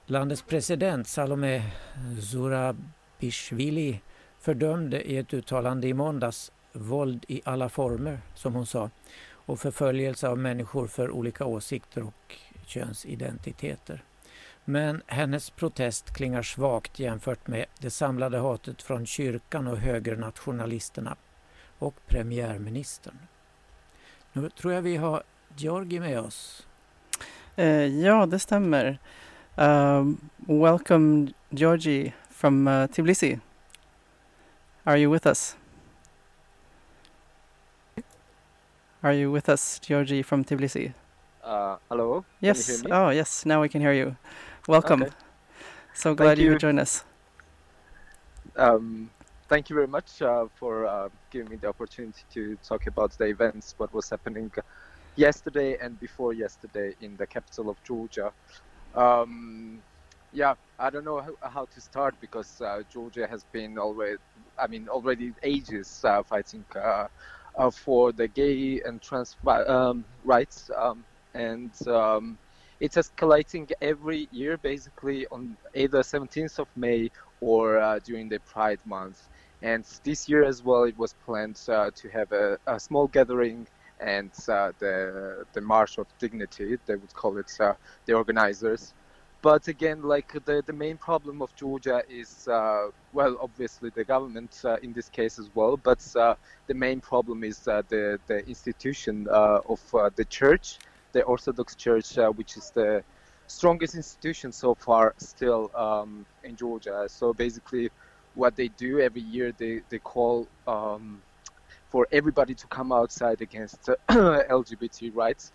Landets 0.06 0.42
president 0.42 1.08
Salome 1.08 1.70
Zurabishvili 2.22 4.00
fördömde 4.38 5.10
i 5.10 5.16
ett 5.16 5.34
uttalande 5.34 5.88
i 5.88 5.94
måndags 5.94 6.52
våld 6.72 7.24
i 7.28 7.42
alla 7.44 7.68
former, 7.68 8.20
som 8.34 8.54
hon 8.54 8.66
sa, 8.66 8.90
och 9.30 9.60
förföljelse 9.60 10.28
av 10.28 10.38
människor 10.38 10.86
för 10.86 11.10
olika 11.10 11.44
åsikter 11.44 12.02
och 12.02 12.36
könsidentiteter. 12.66 14.04
Men 14.64 15.02
hennes 15.06 15.50
protest 15.50 16.14
klingar 16.14 16.42
svagt 16.42 16.98
jämfört 16.98 17.46
med 17.46 17.66
det 17.78 17.90
samlade 17.90 18.38
hatet 18.38 18.82
från 18.82 19.06
kyrkan 19.06 19.66
och 19.66 19.78
högernationalisterna 19.78 21.16
och 21.78 21.94
premiärministern. 22.06 23.18
Nu 24.32 24.50
tror 24.50 24.72
jag 24.72 24.82
vi 24.82 24.96
har 24.96 25.22
Georgi 25.56 26.00
med 26.00 26.20
oss. 26.20 26.66
Uh, 27.56 27.86
ja, 27.86 28.26
det 28.26 28.38
stämmer. 28.38 28.98
Um, 29.56 30.20
welcome, 30.46 31.32
Georgi 31.50 32.12
from 32.30 32.68
uh, 32.68 32.86
Tbilisi. 32.86 33.38
Are 34.84 34.98
you 34.98 35.12
with 35.12 35.26
us? 35.26 35.56
Are 39.00 39.14
you 39.14 39.32
with 39.34 39.48
us, 39.48 39.80
Georgi 39.80 40.22
from 40.22 40.44
Tbilisi? 40.44 40.92
Uh, 41.44 41.76
hello. 41.88 42.24
Yes. 42.40 42.66
Can 42.66 42.74
you 42.74 42.82
hear 42.82 42.90
me? 42.90 43.06
Oh, 43.06 43.10
yes. 43.10 43.46
Now 43.46 43.62
we 43.62 43.68
can 43.68 43.80
hear 43.80 43.92
you. 43.92 44.16
Welcome. 44.68 45.02
Okay. 45.02 45.12
So 45.94 46.14
glad 46.14 46.38
you. 46.38 46.44
you. 46.44 46.50
could 46.50 46.60
join 46.60 46.78
us. 46.78 47.04
Um, 48.56 49.10
thank 49.48 49.70
you 49.70 49.74
very 49.74 49.86
much 49.86 50.20
uh, 50.22 50.46
for 50.54 50.86
uh, 50.86 51.08
giving 51.30 51.50
me 51.50 51.56
the 51.56 51.68
opportunity 51.68 52.22
to 52.32 52.56
talk 52.56 52.86
about 52.86 53.16
the 53.18 53.24
events, 53.24 53.74
what 53.78 53.92
was 53.94 54.10
happening 54.10 54.50
yesterday 55.16 55.76
and 55.80 55.98
before 55.98 56.32
yesterday 56.32 56.94
in 57.00 57.16
the 57.16 57.26
capital 57.26 57.70
of 57.70 57.82
Georgia. 57.82 58.30
Um, 58.94 59.82
yeah, 60.32 60.54
I 60.78 60.90
don't 60.90 61.04
know 61.04 61.24
how, 61.42 61.64
to 61.64 61.80
start 61.80 62.14
because 62.20 62.60
uh, 62.60 62.82
Georgia 62.92 63.26
has 63.26 63.44
been 63.52 63.78
always, 63.78 64.18
I 64.58 64.66
mean, 64.66 64.88
already 64.88 65.32
ages 65.42 66.04
uh, 66.04 66.22
fighting 66.22 66.64
uh, 66.76 67.06
uh, 67.56 67.70
for 67.70 68.12
the 68.12 68.28
gay 68.28 68.82
and 68.84 69.00
trans 69.00 69.34
um, 69.46 70.04
rights, 70.24 70.70
um, 70.76 71.04
and 71.34 71.70
um, 71.88 72.36
it's 72.80 72.96
escalating 72.96 73.70
every 73.80 74.28
year, 74.30 74.58
basically 74.58 75.26
on 75.32 75.56
either 75.74 76.00
17th 76.00 76.58
of 76.58 76.68
May 76.76 77.10
or 77.40 77.78
uh, 77.78 77.98
during 78.00 78.28
the 78.28 78.38
Pride 78.40 78.80
month. 78.84 79.28
And 79.62 79.84
this 80.04 80.28
year 80.28 80.44
as 80.44 80.62
well, 80.62 80.84
it 80.84 80.96
was 80.96 81.14
planned 81.24 81.60
uh, 81.68 81.90
to 81.94 82.08
have 82.10 82.30
a, 82.32 82.58
a 82.66 82.78
small 82.78 83.08
gathering 83.08 83.66
and 84.00 84.30
uh, 84.48 84.72
the 84.78 85.44
the 85.52 85.60
March 85.60 85.98
of 85.98 86.06
Dignity, 86.18 86.78
they 86.86 86.94
would 86.94 87.12
call 87.14 87.36
it, 87.38 87.52
uh, 87.60 87.74
the 88.06 88.12
organizers. 88.12 88.94
But 89.40 89.68
again, 89.68 90.02
like 90.02 90.32
the, 90.44 90.62
the 90.66 90.72
main 90.72 90.96
problem 90.96 91.42
of 91.42 91.54
Georgia 91.54 92.02
is, 92.08 92.48
uh, 92.48 92.88
well, 93.12 93.36
obviously 93.40 93.90
the 93.90 94.02
government 94.02 94.60
uh, 94.64 94.76
in 94.82 94.92
this 94.92 95.08
case 95.08 95.38
as 95.38 95.48
well, 95.54 95.76
but 95.76 96.00
the 96.00 96.74
main 96.74 97.00
problem 97.00 97.44
is 97.44 97.60
the, 97.60 98.18
the 98.26 98.48
institution 98.48 99.28
of 99.28 99.80
the 100.16 100.24
church, 100.28 100.78
the 101.12 101.22
Orthodox 101.22 101.76
Church, 101.76 102.16
which 102.34 102.56
is 102.56 102.70
the 102.70 103.04
strongest 103.48 103.96
institution 103.96 104.52
so 104.52 104.74
far 104.74 105.14
still 105.18 105.72
um, 105.74 106.26
in 106.44 106.56
Georgia. 106.56 107.06
So 107.08 107.34
basically, 107.34 107.90
what 108.34 108.56
they 108.56 108.68
do 108.68 109.00
every 109.00 109.22
year, 109.22 109.52
they, 109.52 109.82
they 109.90 109.98
call 109.98 110.48
um, 110.68 111.22
for 111.90 112.06
everybody 112.12 112.54
to 112.54 112.66
come 112.68 112.92
outside 112.92 113.42
against 113.42 113.82
LGBT 114.08 115.14
rights. 115.14 115.52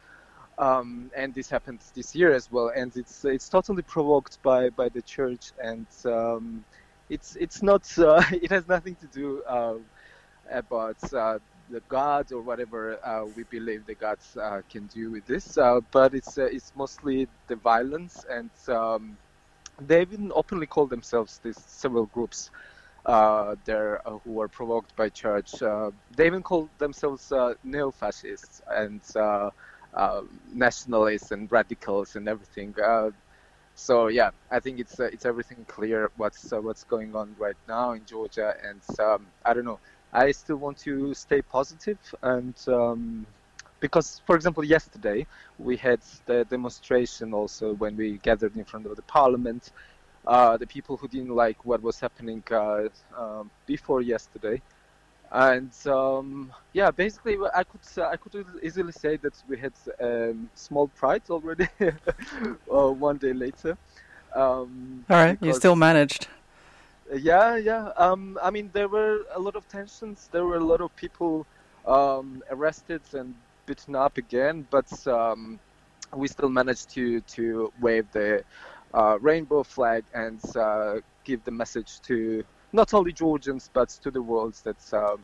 Um, 0.58 1.12
and 1.16 1.34
this 1.34 1.50
happened 1.50 1.80
this 1.96 2.16
year 2.16 2.32
as 2.34 2.52
well, 2.52 2.72
and 2.76 2.96
it's 2.96 3.26
it's 3.26 3.50
totally 3.50 3.82
provoked 3.82 4.42
by, 4.44 4.70
by 4.70 4.90
the 4.90 5.02
church, 5.02 5.52
and 5.64 5.88
um, 6.06 6.64
it's 7.10 7.36
it's 7.38 7.64
not 7.64 7.84
uh, 8.00 8.24
it 8.32 8.52
has 8.52 8.68
nothing 8.68 8.96
to 8.98 9.08
do 9.08 9.42
uh, 9.44 9.76
about 10.52 10.98
uh, 11.14 11.40
the 11.70 11.82
gods 11.90 12.32
or 12.32 12.42
whatever 12.42 13.00
uh, 13.06 13.26
we 13.36 13.44
believe 13.44 13.86
the 13.86 13.96
gods 13.96 14.38
uh, 14.38 14.62
can 14.70 14.88
do 14.88 15.12
with 15.12 15.26
this, 15.26 15.58
uh, 15.58 15.80
but 15.92 16.14
it's 16.14 16.38
uh, 16.38 16.46
it's 16.46 16.72
mostly 16.76 17.28
the 17.48 17.56
violence, 17.56 18.26
and 18.30 18.52
um, 18.70 19.18
they 19.82 20.02
even 20.02 20.32
openly 20.36 20.68
call 20.68 20.86
themselves 20.88 21.40
these 21.44 21.58
several 21.58 22.06
groups 22.08 22.52
uh, 23.06 23.56
there 23.66 24.06
uh, 24.08 24.18
who 24.24 24.40
are 24.42 24.48
provoked 24.48 24.96
by 24.96 25.10
church. 25.10 25.52
They 26.16 26.26
even 26.28 26.44
call 26.44 26.70
themselves 26.78 27.32
neo-fascists 27.64 28.62
and 28.70 29.02
nationalists 30.54 31.32
and 31.32 31.52
radicals 31.52 32.16
and 32.16 32.28
everything. 32.28 32.76
So 33.76 34.08
yeah, 34.08 34.32
I 34.52 34.60
think 34.60 34.80
it's 34.80 35.00
it's 35.00 35.26
everything 35.26 35.66
clear 35.68 36.12
what's 36.18 36.52
what's 36.52 36.84
going 36.84 37.16
on 37.16 37.36
right 37.40 37.58
now 37.68 37.94
in 37.94 38.06
Georgia, 38.06 38.54
and 38.64 38.82
um, 39.00 39.28
I 39.46 39.54
don't 39.54 39.66
know. 39.66 39.80
I 40.14 40.32
still 40.32 40.58
want 40.58 40.78
to 40.80 41.14
stay 41.14 41.42
positive 41.42 42.00
and. 42.22 42.56
Um, 42.68 43.26
because, 43.84 44.22
for 44.26 44.38
example, 44.38 44.64
yesterday 44.64 45.28
we 45.60 45.76
had 45.76 46.00
the 46.26 46.46
demonstration 46.46 47.34
also 47.34 47.74
when 47.74 47.98
we 47.98 48.18
gathered 48.30 48.56
in 48.56 48.64
front 48.64 48.86
of 48.86 48.96
the 48.96 49.02
parliament, 49.02 49.72
uh, 50.26 50.56
the 50.56 50.66
people 50.66 50.96
who 50.96 51.10
didn't 51.10 51.36
like 51.36 51.66
what 51.66 51.82
was 51.84 52.00
happening 52.00 52.42
uh, 52.50 52.88
um, 53.18 53.52
before 53.66 54.02
yesterday. 54.02 54.62
And 55.34 55.74
um, 55.86 56.54
yeah, 56.72 56.92
basically, 56.92 57.36
I 57.54 57.64
could 57.64 57.82
uh, 57.98 58.08
I 58.08 58.16
could 58.16 58.46
easily 58.62 58.94
say 58.94 59.18
that 59.18 59.34
we 59.50 59.58
had 59.58 59.74
um, 60.00 60.50
small 60.54 60.88
pride 60.88 61.24
already 61.30 61.68
uh, 61.82 62.92
one 63.08 63.18
day 63.18 63.34
later. 63.34 63.78
Um, 64.34 65.06
All 65.10 65.18
right. 65.18 65.38
You 65.42 65.54
still 65.54 65.76
managed. 65.76 66.28
Yeah, 67.12 67.56
yeah. 67.58 67.90
Um, 67.98 68.38
I 68.42 68.50
mean, 68.50 68.70
there 68.74 68.88
were 68.88 69.22
a 69.34 69.40
lot 69.40 69.56
of 69.56 69.68
tensions. 69.68 70.30
There 70.32 70.46
were 70.46 70.58
a 70.58 70.64
lot 70.64 70.82
of 70.82 70.96
people 70.96 71.46
um, 71.86 72.44
arrested 72.50 73.02
and 73.14 73.36
beaten 73.66 73.96
up 73.96 74.18
again, 74.18 74.68
but 74.70 74.90
um, 75.08 75.60
we 76.16 76.28
still 76.28 76.50
managed 76.50 76.90
to 76.92 77.22
to 77.22 77.72
wave 77.80 78.12
the 78.12 78.44
uh, 78.94 79.18
rainbow 79.22 79.64
flag 79.64 80.04
and 80.14 80.40
uh, 80.56 80.96
give 81.24 81.44
the 81.44 81.52
message 81.52 82.00
to 82.02 82.44
not 82.72 82.94
only 82.94 83.12
Georgians 83.12 83.70
but 83.74 83.90
to 83.90 84.12
the 84.12 84.22
world 84.22 84.54
that 84.64 84.94
um, 84.94 85.24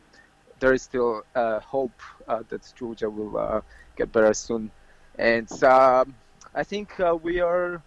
there 0.60 0.72
is 0.72 0.82
still 0.82 1.22
uh, 1.34 1.60
hope 1.60 2.00
uh, 2.28 2.42
that 2.48 2.72
Georgia 2.76 3.08
will 3.10 3.36
uh, 3.36 3.60
get 3.96 4.12
better 4.12 4.32
soon. 4.34 4.70
And 5.18 5.50
um, 5.64 6.14
I 6.54 6.62
think 6.64 6.98
uh, 7.00 7.16
we 7.20 7.40
are. 7.40 7.82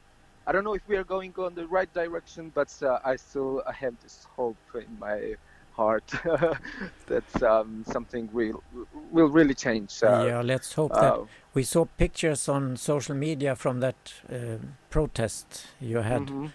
I 0.47 0.51
don't 0.51 0.63
know 0.63 0.73
if 0.73 0.87
we 0.87 0.95
are 0.97 1.03
going 1.03 1.33
on 1.37 1.55
the 1.55 1.67
right 1.67 1.91
direction, 1.93 2.51
but 2.53 2.69
uh, 2.83 2.99
I 3.03 3.15
still 3.15 3.61
have 3.73 3.95
this 4.01 4.25
hope 4.35 4.57
in 4.75 4.97
my 4.99 5.35
heart 5.71 6.05
that 7.07 7.43
um, 7.43 7.83
something 7.85 8.29
will 8.31 8.63
will 9.11 9.29
really 9.29 9.55
change. 9.55 10.03
Uh, 10.03 10.27
yeah, 10.27 10.41
let's 10.41 10.73
hope 10.73 10.97
that. 10.97 11.15
uh, 11.15 11.25
We 11.53 11.63
saw 11.63 11.85
pictures 11.85 12.49
on 12.49 12.77
social 12.77 13.15
media 13.15 13.55
from 13.55 13.79
that 13.81 14.13
uh, 14.29 14.57
protest 14.89 15.67
you 15.79 15.97
had 15.99 16.31
mhm. 16.31 16.51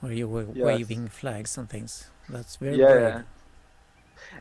where 0.00 0.12
you 0.12 0.28
were 0.28 0.46
Yes. 0.52 0.62
waving 0.62 1.08
flags 1.08 1.56
and 1.58 1.68
things. 1.68 2.10
That's 2.28 2.56
very 2.56 2.78
Yeah, 2.78 2.80
brave. 2.80 3.24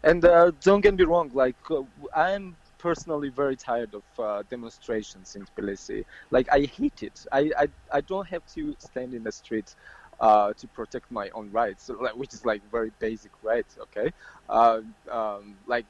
And 0.04 0.24
uh, 0.26 0.52
don't 0.62 0.82
get 0.82 0.96
me 0.96 1.04
wrong, 1.04 1.32
like 1.34 1.56
uh, 1.70 1.84
I'm 2.16 2.56
personally 2.78 3.30
very 3.30 3.56
tired 3.56 3.94
of 3.94 4.04
uh, 4.20 4.44
demonstrations 4.50 5.36
in 5.36 5.46
Tbilisi. 5.46 6.06
Like 6.32 6.48
I 6.52 6.62
hate 6.62 7.04
it. 7.04 7.26
I, 7.32 7.52
I, 7.58 7.68
I 7.92 8.02
don't 8.02 8.28
have 8.28 8.46
to 8.54 8.76
stand 8.80 9.14
in 9.14 9.24
the 9.24 9.32
street 9.32 9.76
uh, 10.20 10.54
to 10.54 10.68
protect 10.68 11.12
my 11.12 11.30
own 11.30 11.52
rights, 11.52 11.90
which 12.16 12.34
is 12.34 12.46
like 12.46 12.62
very 12.72 12.92
basic 13.00 13.32
right. 13.44 13.66
Okay, 13.80 14.12
uh, 14.50 14.82
um, 15.12 15.58
like 15.68 15.86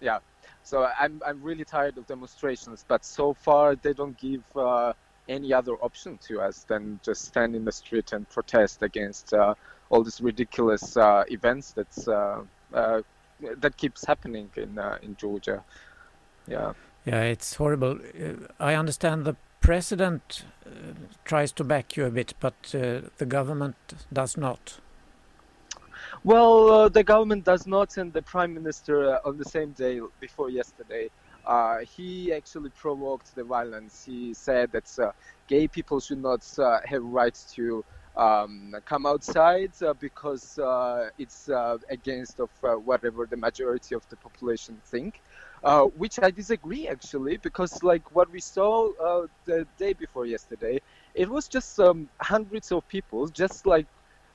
yeah. 0.00 0.18
So 0.62 0.88
I'm 0.98 1.20
I'm 1.26 1.42
really 1.42 1.64
tired 1.64 1.98
of 1.98 2.06
demonstrations, 2.06 2.84
but 2.86 3.04
so 3.04 3.34
far 3.34 3.74
they 3.76 3.92
don't 3.92 4.16
give 4.18 4.44
uh, 4.56 4.92
any 5.28 5.52
other 5.52 5.74
option 5.76 6.18
to 6.28 6.40
us 6.40 6.64
than 6.68 7.00
just 7.02 7.24
stand 7.24 7.56
in 7.56 7.64
the 7.64 7.72
street 7.72 8.12
and 8.12 8.28
protest 8.28 8.82
against 8.82 9.34
uh, 9.34 9.54
all 9.90 10.02
these 10.02 10.20
ridiculous 10.20 10.96
uh, 10.96 11.24
events 11.28 11.72
that's 11.72 12.08
that 13.58 13.76
keeps 13.76 14.04
happening 14.04 14.50
in 14.56 14.78
in 15.02 15.16
Georgia. 15.16 15.64
Yeah. 16.48 16.72
Yeah, 17.04 17.22
it's 17.22 17.54
horrible. 17.54 17.98
Uh, 18.20 18.32
I 18.58 18.74
understand 18.74 19.24
the 19.24 19.36
president 19.60 20.44
uh, 20.66 20.70
tries 21.24 21.52
to 21.52 21.64
back 21.64 21.96
you 21.96 22.04
a 22.04 22.10
bit, 22.10 22.34
but 22.40 22.54
uh, 22.74 23.02
the 23.18 23.26
government 23.26 23.76
does 24.12 24.36
not. 24.36 24.80
Well, 26.24 26.70
uh, 26.70 26.88
the 26.88 27.04
government 27.04 27.44
does 27.44 27.66
not, 27.66 27.96
and 27.96 28.12
the 28.12 28.22
prime 28.22 28.54
minister 28.54 29.14
uh, 29.14 29.18
on 29.24 29.38
the 29.38 29.44
same 29.44 29.72
day 29.72 30.00
before 30.20 30.50
yesterday 30.50 31.10
uh, 31.46 31.78
he 31.78 32.32
actually 32.32 32.70
provoked 32.70 33.34
the 33.34 33.44
violence. 33.44 34.04
He 34.04 34.34
said 34.34 34.72
that 34.72 34.98
uh, 34.98 35.12
gay 35.46 35.68
people 35.68 36.00
should 36.00 36.20
not 36.20 36.44
uh, 36.58 36.80
have 36.84 37.04
rights 37.04 37.52
to 37.54 37.84
um, 38.16 38.74
come 38.84 39.06
outside 39.06 39.72
uh, 39.82 39.94
because 39.94 40.58
uh, 40.58 41.10
it's 41.18 41.48
uh, 41.48 41.78
against 41.90 42.40
of 42.40 42.50
uh, 42.64 42.74
whatever 42.74 43.26
the 43.26 43.36
majority 43.36 43.94
of 43.94 44.08
the 44.08 44.16
population 44.16 44.80
think. 44.86 45.20
Uh, 45.64 45.84
which 45.84 46.18
I 46.22 46.30
disagree 46.30 46.86
actually, 46.86 47.38
because 47.38 47.82
like 47.82 48.14
what 48.14 48.30
we 48.30 48.40
saw 48.40 48.92
uh, 49.02 49.26
the 49.46 49.66
day 49.78 49.94
before 49.94 50.26
yesterday, 50.26 50.80
it 51.14 51.28
was 51.28 51.48
just 51.48 51.80
um, 51.80 52.08
hundreds 52.20 52.70
of 52.72 52.86
people, 52.88 53.26
just 53.28 53.66
like 53.66 53.86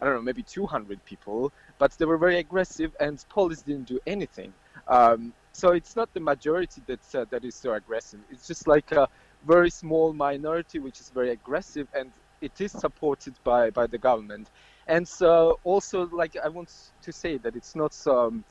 I 0.01 0.05
don't 0.05 0.15
know, 0.15 0.21
maybe 0.21 0.43
200 0.43 1.03
people, 1.05 1.53
but 1.77 1.91
they 1.93 2.05
were 2.05 2.17
very 2.17 2.38
aggressive, 2.39 2.91
and 3.00 3.23
police 3.29 3.61
didn't 3.61 3.88
do 3.88 4.00
anything. 4.07 4.51
Um, 4.88 5.33
so 5.53 5.71
it's 5.73 5.95
not 5.95 6.11
the 6.13 6.19
majority 6.19 6.81
that 6.88 7.29
that 7.29 7.45
is 7.45 7.55
so 7.55 7.73
aggressive. 7.73 8.19
It's 8.31 8.47
just 8.47 8.67
like 8.67 8.91
a 8.91 9.07
very 9.45 9.69
small 9.69 10.13
minority 10.13 10.79
which 10.79 11.00
is 11.00 11.09
very 11.09 11.29
aggressive, 11.31 11.88
and 11.93 12.11
it 12.41 12.60
is 12.62 12.71
supported 12.71 13.33
by 13.43 13.69
by 13.69 13.88
the 13.88 13.98
government. 13.98 14.50
And 14.88 15.07
so 15.07 15.60
also, 15.63 16.10
like 16.12 16.36
I 16.43 16.50
want 16.50 16.69
to 17.03 17.12
say 17.12 17.38
that 17.38 17.55
it's 17.55 17.75
not 17.75 17.95
um, 18.07 18.43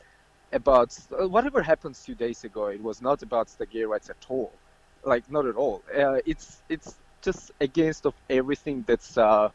about 0.53 0.97
uh, 1.13 1.29
whatever 1.29 1.63
happened 1.63 1.95
two 1.95 2.15
days 2.15 2.45
ago. 2.45 2.67
It 2.67 2.83
was 2.83 3.03
not 3.03 3.23
about 3.23 3.49
the 3.59 3.67
gay 3.67 3.85
rights 3.85 4.11
at 4.11 4.25
all, 4.29 4.53
like 5.05 5.31
not 5.31 5.47
at 5.47 5.57
all. 5.57 5.83
Uh, 5.97 6.19
it's 6.27 6.63
it's 6.69 6.97
just 7.23 7.53
against 7.61 8.07
of 8.07 8.15
everything 8.31 8.85
that's. 8.87 9.19
Uh, 9.19 9.51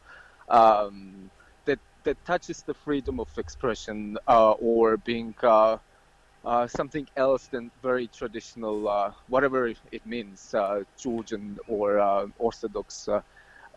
um, 0.50 1.32
that, 1.65 1.80
that 2.04 2.24
touches 2.25 2.62
the 2.62 2.74
freedom 2.74 3.20
of 3.20 3.27
expression 3.38 4.18
uh, 4.27 4.51
or 4.51 4.98
being 4.98 5.34
uh, 5.42 5.77
uh, 6.46 6.68
something 6.68 7.08
else 7.18 7.48
than 7.48 7.72
very 7.82 8.08
traditional, 8.08 9.13
whatever 9.27 9.68
it, 9.68 10.06
means, 10.06 10.54
Georgian 10.98 11.58
or 11.68 12.30
Orthodox. 12.38 13.10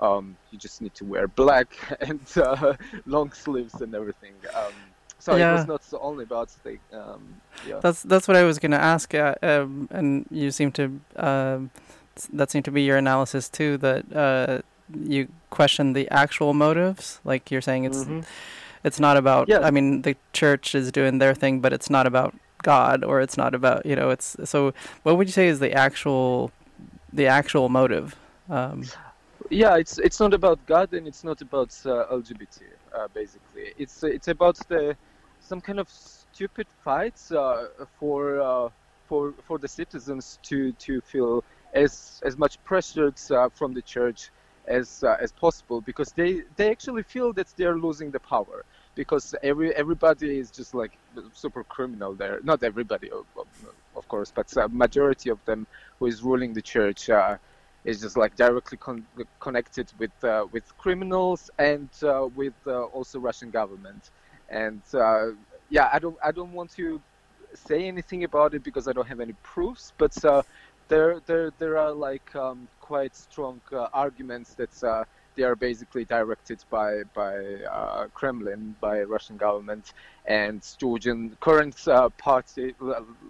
Uh, 0.01 0.17
um, 0.19 0.37
you 0.51 0.59
just 0.59 0.81
need 0.83 0.95
to 0.95 1.05
wear 1.05 1.29
black 1.29 1.69
and 2.01 2.21
uh, 2.37 2.75
long 3.07 3.33
sleeves 3.33 3.75
and 3.81 3.95
everything. 3.95 4.33
Um, 4.55 4.73
so 5.19 5.33
it 5.51 5.53
was 5.57 5.67
not 5.67 5.83
so 5.85 5.99
only 6.01 6.25
about 6.25 6.49
the 6.65 6.79
um, 6.93 7.23
yeah. 7.67 7.81
That's 7.81 8.03
that's 8.03 8.29
what 8.29 8.37
I 8.37 8.45
was 8.45 8.59
going 8.59 8.71
to 8.71 8.81
ask, 8.81 9.15
uh, 9.15 9.35
um, 9.43 9.89
and 9.91 10.27
you 10.31 10.51
seem 10.53 10.71
to 10.73 11.01
s- 12.17 12.29
that 12.33 12.51
seemed 12.51 12.65
to 12.67 12.71
be 12.71 12.83
your 12.83 12.97
analysis 12.97 13.49
too. 13.49 13.77
That 13.79 14.05
uh, 14.15 14.63
you 14.95 15.29
question 15.51 15.93
the 15.93 16.09
actual 16.11 16.55
motives, 16.55 17.21
like 17.25 17.51
you're 17.51 17.61
saying 17.63 17.85
it's 17.85 18.05
Mhm. 18.05 18.25
it's 18.85 19.01
not 19.01 19.17
about. 19.17 19.49
Yeah. 19.49 19.61
I 19.67 19.71
mean, 19.73 20.03
the 20.03 20.15
church 20.33 20.75
is 20.75 20.93
doing 20.93 21.19
their 21.19 21.35
thing, 21.35 21.61
but 21.61 21.73
it's 21.73 21.91
not 21.91 22.07
about 22.07 22.33
God, 22.63 23.03
or 23.05 23.21
it's 23.21 23.37
not 23.37 23.55
about 23.55 23.85
you 23.85 23.97
know. 23.97 24.11
It's 24.11 24.37
so. 24.45 24.73
What 25.03 25.17
would 25.17 25.27
you 25.27 25.33
say 25.33 25.49
is 25.49 25.59
the 25.59 25.73
actual 25.73 26.53
the 27.13 27.27
actual 27.27 27.69
motive? 27.69 28.15
Um, 28.49 28.85
yeah 29.51 29.77
it's 29.77 29.99
it's 29.99 30.21
not 30.21 30.35
about 30.35 30.65
god 30.67 30.93
and 30.93 31.07
it's 31.07 31.25
not 31.25 31.41
about 31.41 31.71
uh, 31.87 32.05
lgbt 32.13 32.63
uh, 32.95 33.09
basically. 33.15 33.73
It's 33.79 34.03
it's 34.03 34.29
about 34.29 34.57
the 34.69 34.97
some 35.41 35.61
kind 35.61 35.79
of 35.79 35.89
stupid 35.89 36.67
fights 36.85 37.33
uh, 37.33 37.69
for 37.99 38.73
for 39.07 39.35
for 39.47 39.59
the 39.59 39.69
citizens 39.69 40.39
to 40.45 40.73
to 40.73 41.01
feel 41.01 41.45
as 41.75 42.21
as 42.25 42.37
much 42.37 42.63
pressured 42.65 43.19
from 43.55 43.73
the 43.75 43.83
church 43.83 44.31
as 44.67 45.03
uh, 45.03 45.17
as 45.21 45.33
possible 45.33 45.81
because 45.81 46.13
they 46.13 46.43
they 46.57 46.71
actually 46.71 47.03
feel 47.03 47.33
that 47.33 47.49
they're 47.57 47.79
losing 47.79 48.11
the 48.11 48.21
power 48.21 48.65
because 48.95 49.35
every 49.43 49.75
everybody 49.75 50.39
is 50.39 50.51
just 50.51 50.75
like 50.75 50.93
super 51.33 51.65
criminal 51.65 52.15
there. 52.15 52.41
Not 52.43 52.63
everybody 52.63 53.11
of, 53.11 53.27
of, 53.37 53.47
of 53.97 54.09
course 54.09 54.33
but 54.35 54.55
a 54.57 54.69
majority 54.69 55.31
of 55.31 55.43
them 55.45 55.67
who 55.99 56.07
is 56.07 56.23
ruling 56.23 56.53
the 56.53 56.63
church 56.63 57.09
uh, 57.11 57.37
is 57.85 58.01
just 58.01 58.17
like 58.17 58.35
directly 58.37 58.79
con- 58.79 59.07
connected 59.41 59.91
with 59.99 60.13
uh, 60.25 60.47
with 60.53 60.77
criminals 60.79 61.51
and 61.59 61.89
uh, 62.03 62.29
with 62.35 62.55
uh, 62.67 62.85
also 62.85 63.19
Russian 63.19 63.51
government. 63.51 64.11
And 64.49 64.83
uh, 64.95 65.29
yeah, 65.71 65.89
I 65.93 65.99
don't 65.99 66.17
I 66.23 66.33
don't 66.33 66.53
want 66.53 66.71
to 66.73 67.01
say 67.55 67.87
anything 67.87 68.25
about 68.25 68.55
it 68.55 68.63
because 68.63 68.89
I 68.89 68.93
don't 68.93 69.07
have 69.09 69.21
any 69.21 69.35
proofs. 69.43 69.93
But 69.97 70.23
uh, 70.25 70.43
there 70.89 71.21
there 71.27 71.53
there 71.59 71.79
are 71.79 71.93
like 71.93 72.35
um, 72.35 72.69
quite 72.81 73.15
strong 73.15 73.61
uh, 73.73 73.89
arguments 73.93 74.55
that 74.55 75.07
they 75.37 75.45
are 75.45 75.55
basically 75.55 76.05
directed 76.05 76.65
by 76.69 77.03
by 77.15 77.59
Kremlin, 78.13 78.75
by 78.81 79.03
Russian 79.03 79.37
government, 79.37 79.93
and 80.27 80.67
Georgian 80.79 81.37
current 81.41 81.77
party, 82.19 82.75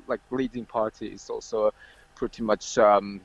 like 0.07 0.21
leading 0.31 0.65
party, 0.65 1.09
is 1.09 1.29
also 1.29 1.73
pretty 2.15 2.43
much. 2.43 2.79
Um, 2.79 3.21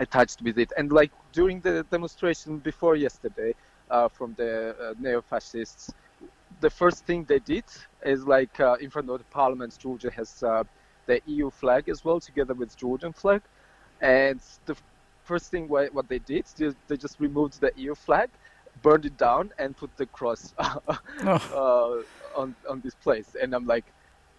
attached 0.00 0.42
with 0.42 0.58
it. 0.58 0.72
And 0.76 0.90
like 0.92 1.12
during 1.32 1.60
the 1.60 1.84
demonstration 1.90 2.58
before 2.58 2.96
yesterday, 2.96 3.54
uh, 3.90 4.08
from 4.08 4.34
the 4.34 4.74
uh, 4.80 4.94
neo-fascists, 4.98 5.92
the 6.60 6.70
first 6.70 7.04
thing 7.06 7.24
they 7.24 7.38
did 7.38 7.64
is 8.04 8.24
like 8.26 8.58
uh, 8.60 8.76
in 8.80 8.90
front 8.90 9.08
of 9.10 9.18
the 9.18 9.24
parliament, 9.24 9.76
Georgia 9.78 10.10
has 10.10 10.42
uh, 10.42 10.64
the 11.06 11.20
EU 11.26 11.50
flag 11.50 11.88
as 11.88 12.04
well, 12.04 12.20
together 12.20 12.54
with 12.54 12.76
Georgian 12.76 13.12
flag. 13.12 13.42
And 14.00 14.40
the 14.66 14.76
first 15.24 15.50
thing 15.50 15.68
wha- 15.68 15.92
what 15.92 16.08
they 16.08 16.18
did, 16.18 16.44
they, 16.56 16.72
they 16.88 16.96
just 16.96 17.20
removed 17.20 17.60
the 17.60 17.72
EU 17.76 17.94
flag, 17.94 18.30
burned 18.82 19.06
it 19.06 19.16
down, 19.18 19.52
and 19.58 19.76
put 19.76 19.94
the 19.96 20.06
cross 20.06 20.54
oh, 20.58 20.80
uh, 21.24 22.40
on 22.40 22.54
on 22.68 22.80
this 22.80 22.94
place. 22.94 23.36
And 23.40 23.54
I'm 23.54 23.66
like, 23.66 23.84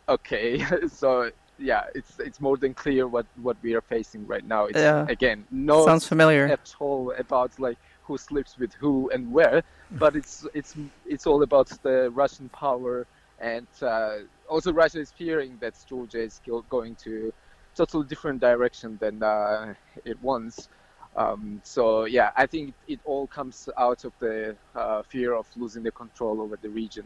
okay, 0.10 0.65
so 0.88 1.32
yeah, 1.62 1.84
it's 1.95 2.19
it's 2.19 2.39
more 2.41 2.58
than 2.58 2.74
clear 2.74 3.08
what 3.08 3.26
what 3.41 3.58
we 3.62 3.76
are 3.76 3.82
facing 3.82 4.26
right 4.28 4.45
now. 4.45 4.65
It's 4.65 4.80
Yeah. 4.80 5.06
again 5.08 5.45
no 5.52 5.86
sounds 5.86 6.08
familiar. 6.08 6.47
at 6.47 6.76
all 6.80 7.13
about 7.17 7.52
like 7.60 7.78
who 8.04 8.17
sleeps 8.17 8.58
with 8.58 8.74
who 8.74 9.10
and 9.12 9.32
where, 9.32 9.63
but 9.91 10.15
it's 10.15 10.45
it's 10.54 10.76
it's 11.06 11.26
all 11.28 11.43
about 11.43 11.67
the 11.84 12.10
Russian 12.12 12.50
power 12.50 13.06
and 13.39 13.67
uh, 13.82 14.17
also 14.47 14.71
Russia 14.74 15.00
is 15.00 15.12
fearing 15.12 15.58
that 15.62 15.74
Georgia 15.88 16.21
is 16.21 16.41
going 16.69 16.95
to 16.95 17.34
totally 17.76 18.06
different 18.08 18.39
direction 18.39 18.97
than 19.00 19.24
uh, 19.24 19.74
it 20.06 20.21
wants. 20.21 20.69
Um, 21.15 21.60
so 21.63 22.06
yeah, 22.06 22.32
I 22.38 22.45
think 22.45 22.74
it 22.88 23.00
all 23.04 23.28
comes 23.28 23.67
out 23.78 24.06
of 24.06 24.13
the 24.19 24.56
uh, 24.76 25.04
fear 25.04 25.34
of 25.34 25.45
losing 25.58 25.84
the 25.84 25.91
control 25.91 26.39
over 26.41 26.58
the 26.62 26.69
region, 26.69 27.06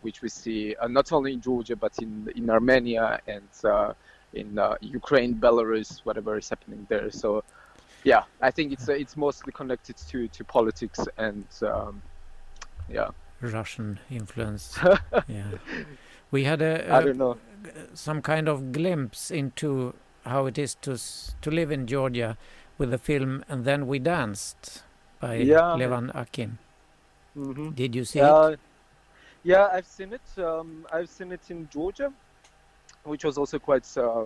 which 0.00 0.22
we 0.22 0.28
see 0.28 0.74
uh, 0.76 0.88
not 0.88 1.12
only 1.12 1.32
in 1.32 1.40
Georgia 1.40 1.76
but 1.76 1.92
in 1.98 2.28
in 2.36 2.50
Armenia 2.50 3.20
and 3.26 3.48
uh, 3.64 3.92
in 4.34 4.58
uh, 4.58 4.76
Ukraine, 4.80 5.34
Belarus, 5.34 6.00
whatever 6.04 6.36
is 6.38 6.48
happening 6.48 6.86
there. 6.88 7.10
So 7.10 7.44
yeah, 8.04 8.22
I 8.40 8.50
think 8.50 8.72
it's 8.72 8.88
uh, 8.88 8.92
it's 8.92 9.16
mostly 9.16 9.52
connected 9.52 9.96
to 10.10 10.28
to 10.28 10.44
politics 10.44 11.00
and 11.18 11.46
um, 11.62 12.02
yeah. 12.88 13.10
Russian 13.40 13.98
influence. 14.10 14.78
yeah. 15.28 15.50
We 16.30 16.44
had 16.44 16.62
a, 16.62 16.88
I 16.90 17.00
a 17.00 17.04
don't 17.04 17.18
know. 17.18 17.36
some 17.94 18.22
kind 18.22 18.48
of 18.48 18.72
glimpse 18.72 19.30
into 19.30 19.94
how 20.24 20.46
it 20.46 20.58
is 20.58 20.74
to 20.76 20.96
to 21.42 21.50
live 21.50 21.70
in 21.70 21.86
Georgia 21.86 22.36
with 22.78 22.90
the 22.90 22.98
film 22.98 23.44
and 23.48 23.64
then 23.64 23.86
we 23.86 23.98
danced 23.98 24.82
by 25.20 25.34
Yeah. 25.36 25.76
Levan 25.76 26.10
Akin. 26.14 26.58
hmm 27.34 27.70
Did 27.70 27.94
you 27.94 28.04
see 28.04 28.20
it? 28.20 28.60
Uh, 29.50 29.50
yeah, 29.50 29.68
I've 29.72 29.86
seen 29.86 30.12
it. 30.12 30.42
Um, 30.42 30.86
I've 30.92 31.08
seen 31.08 31.32
it 31.32 31.50
in 31.50 31.68
Georgia, 31.68 32.12
which 33.04 33.24
was 33.24 33.38
also 33.38 33.58
quite 33.58 33.86
uh, 33.96 34.24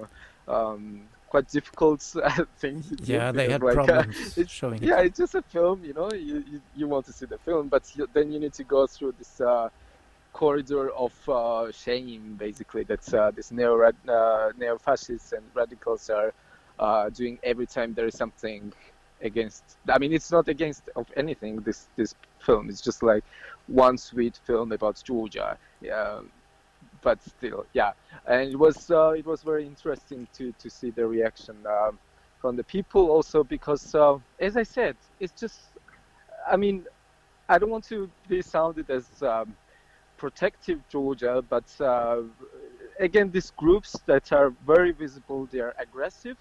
um, 0.48 1.02
quite 1.29 1.48
difficult 1.48 2.05
uh, 2.22 2.44
thing. 2.59 2.83
to 2.83 2.96
do 2.96 3.12
Yeah, 3.14 3.33
they 3.33 3.48
had 3.50 3.62
like, 3.62 3.76
uh, 3.76 3.83
problems 3.83 4.16
it's- 4.38 4.50
showing 4.50 4.83
yeah, 4.83 5.00
it. 5.00 5.07
it's 5.07 5.18
just 5.18 5.35
a 5.35 5.42
film, 5.42 5.85
you 5.85 5.94
know. 5.94 6.11
You 6.12 6.44
you, 6.50 6.61
you 6.74 6.88
want 6.88 7.07
to 7.07 7.12
see 7.12 7.26
the 7.26 7.38
film, 7.38 7.68
but 7.68 7.83
you, 7.96 8.07
then 8.12 8.33
you 8.33 8.38
need 8.40 8.52
to 8.55 8.64
go 8.64 8.87
through 8.87 9.12
this 9.18 9.40
uh, 9.40 9.68
corridor 10.33 10.90
of 10.90 11.12
uh, 11.29 11.72
shame, 11.72 12.37
basically. 12.37 12.85
That 12.85 13.14
uh, 13.14 13.31
this 13.31 13.50
neo 13.50 13.81
uh, 13.83 14.52
neo 14.59 14.79
fascists 14.79 15.33
and 15.33 15.44
radicals 15.55 16.11
are 16.11 16.33
uh, 16.79 17.09
doing 17.11 17.38
every 17.42 17.66
time 17.66 17.94
there 17.94 18.07
is 18.07 18.14
something 18.16 18.72
against. 19.22 19.79
I 19.88 19.98
mean, 19.98 20.12
it's 20.12 20.31
not 20.31 20.48
against 20.48 20.88
of 20.96 21.07
anything. 21.16 21.61
This 21.61 21.88
this 21.96 22.14
film 22.38 22.68
is 22.68 22.81
just 22.81 23.02
like 23.02 23.24
one 23.66 23.98
sweet 23.98 24.38
film 24.46 24.72
about 24.72 25.02
Georgia. 25.05 25.59
Yeah, 25.81 26.20
but 27.02 27.22
still, 27.22 27.66
yeah. 27.72 27.92
And 28.26 28.50
it 28.52 28.57
was 28.57 28.90
uh, 28.90 29.11
it 29.11 29.26
was 29.26 29.42
very 29.42 29.66
interesting 29.66 30.26
to 30.35 30.52
to 30.52 30.70
see 30.70 30.90
the 30.90 31.07
reaction. 31.07 31.57
Um, 31.66 31.98
from 32.40 32.57
the 32.57 32.64
people 32.64 33.11
also 33.11 33.42
because 33.42 33.94
uh, 33.94 34.18
as 34.40 34.57
i 34.57 34.62
said 34.62 34.94
it's 35.20 35.33
just 35.40 35.61
i 36.50 36.57
mean 36.57 36.85
i 37.48 37.59
don't 37.59 37.70
want 37.70 37.85
to 37.85 38.11
be 38.29 38.42
sounded 38.42 38.88
as 38.90 39.07
um, 39.22 39.57
protective 40.16 40.79
georgia 40.88 41.42
but 41.48 41.64
uh, 41.81 42.20
again 43.00 43.31
these 43.31 43.50
groups 43.57 43.98
that 44.07 44.33
are 44.33 44.50
very 44.66 44.92
visible 44.92 45.48
they 45.50 45.61
are 45.61 45.74
aggressive 45.79 46.37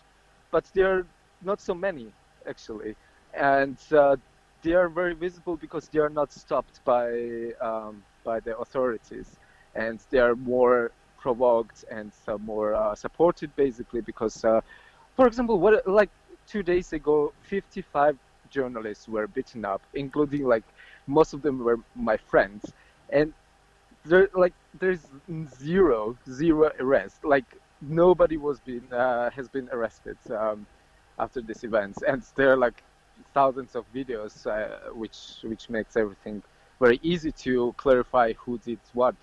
but 0.51 0.63
they 0.73 0.81
are 0.81 1.05
not 1.43 1.59
so 1.61 1.73
many 1.73 2.07
actually. 2.47 2.95
And 3.33 3.77
uh, 3.91 4.15
they 4.61 4.73
are 4.73 4.89
very 4.89 5.13
visible 5.13 5.57
because 5.57 5.87
they 5.89 5.99
are 5.99 6.09
not 6.09 6.31
stopped 6.31 6.83
by 6.85 7.51
um, 7.61 8.03
by 8.23 8.39
the 8.39 8.57
authorities. 8.57 9.37
And 9.75 9.99
they 10.09 10.19
are 10.19 10.35
more 10.35 10.91
provoked 11.19 11.85
and 11.91 12.11
uh, 12.27 12.37
more 12.37 12.73
uh, 12.75 12.95
supported 12.95 13.55
basically 13.55 14.01
because 14.01 14.43
uh, 14.43 14.61
for 15.15 15.27
example, 15.27 15.59
what 15.59 15.87
like 15.87 16.09
two 16.47 16.63
days 16.63 16.93
ago, 16.93 17.33
55 17.41 18.17
journalists 18.49 19.07
were 19.07 19.27
beaten 19.27 19.65
up, 19.65 19.81
including 19.93 20.45
like 20.45 20.63
most 21.07 21.33
of 21.33 21.41
them 21.41 21.59
were 21.59 21.79
my 21.95 22.17
friends, 22.17 22.73
and 23.09 23.33
there 24.05 24.29
like 24.35 24.53
there's 24.79 25.05
zero 25.57 26.17
zero 26.29 26.71
arrest. 26.79 27.23
Like 27.23 27.45
nobody 27.81 28.37
was 28.37 28.59
been 28.59 28.91
uh, 28.91 29.29
has 29.31 29.47
been 29.49 29.69
arrested. 29.71 30.17
Um, 30.31 30.65
after 31.19 31.41
this 31.41 31.63
event, 31.63 31.97
and 32.07 32.23
there 32.35 32.51
are 32.51 32.57
like 32.57 32.83
thousands 33.33 33.75
of 33.75 33.85
videos, 33.93 34.45
uh, 34.47 34.93
which 34.93 35.37
which 35.43 35.69
makes 35.69 35.95
everything 35.95 36.41
very 36.79 36.99
easy 37.03 37.31
to 37.31 37.73
clarify 37.77 38.33
who 38.33 38.57
did 38.59 38.79
what. 38.93 39.15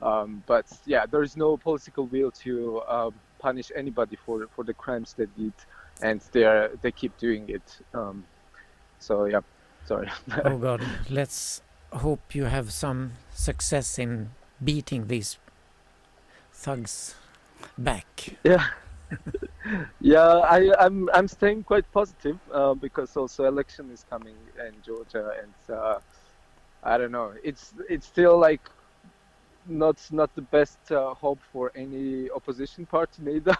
Um, 0.00 0.42
but 0.46 0.66
yeah, 0.86 1.06
there 1.06 1.22
is 1.22 1.36
no 1.36 1.56
political 1.56 2.06
will 2.06 2.30
to 2.30 2.82
um, 2.88 3.14
punish 3.38 3.70
anybody 3.74 4.16
for 4.24 4.46
for 4.54 4.64
the 4.64 4.74
crimes 4.74 5.14
they 5.14 5.26
did, 5.36 5.52
and 6.02 6.20
they 6.32 6.44
are 6.44 6.70
they 6.82 6.92
keep 6.92 7.16
doing 7.18 7.48
it. 7.48 7.78
Um, 7.94 8.24
so 8.98 9.24
yeah, 9.26 9.40
sorry. 9.86 10.10
oh 10.44 10.58
God, 10.58 10.82
let's 11.10 11.62
hope 11.92 12.34
you 12.34 12.44
have 12.44 12.72
some 12.72 13.12
success 13.32 13.98
in 13.98 14.30
beating 14.62 15.08
these 15.08 15.38
thugs 16.52 17.14
back. 17.76 18.36
Yeah. 18.44 18.64
Yeah, 20.00 20.38
I, 20.38 20.72
I'm 20.78 21.08
I'm 21.12 21.28
staying 21.28 21.64
quite 21.64 21.90
positive 21.92 22.38
uh, 22.52 22.74
because 22.74 23.16
also 23.16 23.44
election 23.44 23.90
is 23.90 24.04
coming 24.04 24.36
in 24.66 24.80
Georgia, 24.82 25.32
and 25.42 25.76
uh, 25.76 25.98
I 26.82 26.98
don't 26.98 27.12
know. 27.12 27.34
It's 27.42 27.74
it's 27.88 28.06
still 28.06 28.38
like 28.38 28.68
not 29.66 29.98
not 30.10 30.34
the 30.34 30.42
best 30.42 30.78
uh, 30.92 31.14
hope 31.14 31.40
for 31.52 31.72
any 31.74 32.30
opposition 32.30 32.86
party 32.86 33.22
neither, 33.24 33.56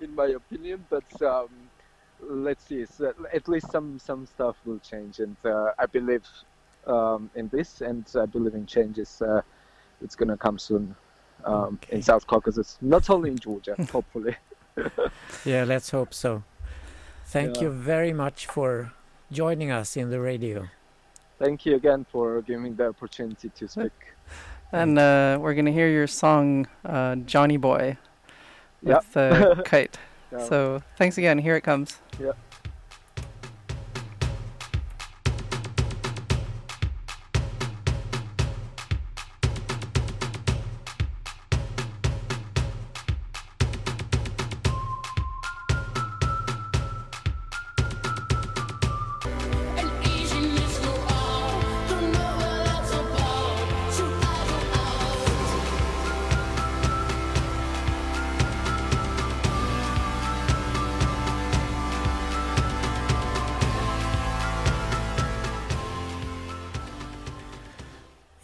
in 0.00 0.14
my 0.14 0.26
opinion. 0.28 0.86
But 0.88 1.22
um, 1.22 1.70
let's 2.20 2.64
see. 2.66 2.86
So 2.86 3.12
at 3.32 3.48
least 3.48 3.70
some 3.70 3.98
some 3.98 4.26
stuff 4.26 4.56
will 4.64 4.78
change, 4.80 5.18
and 5.18 5.36
uh, 5.44 5.72
I 5.78 5.86
believe 5.86 6.26
um, 6.86 7.30
in 7.34 7.48
this, 7.48 7.82
and 7.82 8.06
I 8.20 8.26
believe 8.26 8.54
in 8.54 8.66
changes. 8.66 9.20
Uh, 9.20 9.42
it's 10.00 10.16
gonna 10.16 10.36
come 10.36 10.58
soon 10.58 10.96
um, 11.44 11.78
Okay. 11.78 11.96
in 11.96 12.02
South 12.02 12.26
Caucasus, 12.26 12.78
not 12.80 13.10
only 13.10 13.30
in 13.30 13.38
Georgia, 13.38 13.78
hopefully. 13.92 14.36
Yeah, 15.44 15.64
let's 15.64 15.90
hope 15.90 16.14
so. 16.14 16.42
Thank 17.26 17.56
Yeah. 17.56 17.62
you 17.62 17.70
very 17.70 18.12
much 18.12 18.46
for 18.46 18.92
joining 19.30 19.70
us 19.70 19.96
in 19.96 20.10
the 20.10 20.20
radio. 20.20 20.68
Thank 21.38 21.66
you 21.66 21.74
again 21.76 22.06
for 22.12 22.42
giving 22.42 22.62
me 22.64 22.70
the 22.70 22.88
opportunity 22.88 23.48
to 23.48 23.68
speak. 23.68 23.92
And 24.74 24.98
uh, 24.98 25.36
we're 25.38 25.52
going 25.52 25.66
to 25.66 25.72
hear 25.72 25.88
your 25.90 26.06
song, 26.06 26.66
uh, 26.82 27.16
Johnny 27.26 27.58
Boy, 27.58 27.98
Yeah. 28.82 29.00
with 29.00 29.16
uh, 29.16 29.62
Kite. 29.64 29.98
Yeah. 30.32 30.48
So 30.48 30.82
thanks 30.96 31.18
again. 31.18 31.36
Here 31.38 31.56
it 31.56 31.60
comes. 31.62 31.98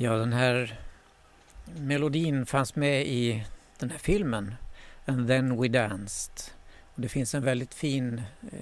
Ja, 0.00 0.12
den 0.12 0.32
här 0.32 0.78
melodin 1.76 2.46
fanns 2.46 2.76
med 2.76 3.06
i 3.06 3.44
den 3.78 3.90
här 3.90 3.98
filmen, 3.98 4.54
And 5.06 5.28
then 5.28 5.60
we 5.62 5.68
danced. 5.68 6.32
Och 6.94 7.00
det 7.00 7.08
finns 7.08 7.34
en 7.34 7.44
väldigt 7.44 7.74
fin 7.74 8.22
eh, 8.52 8.58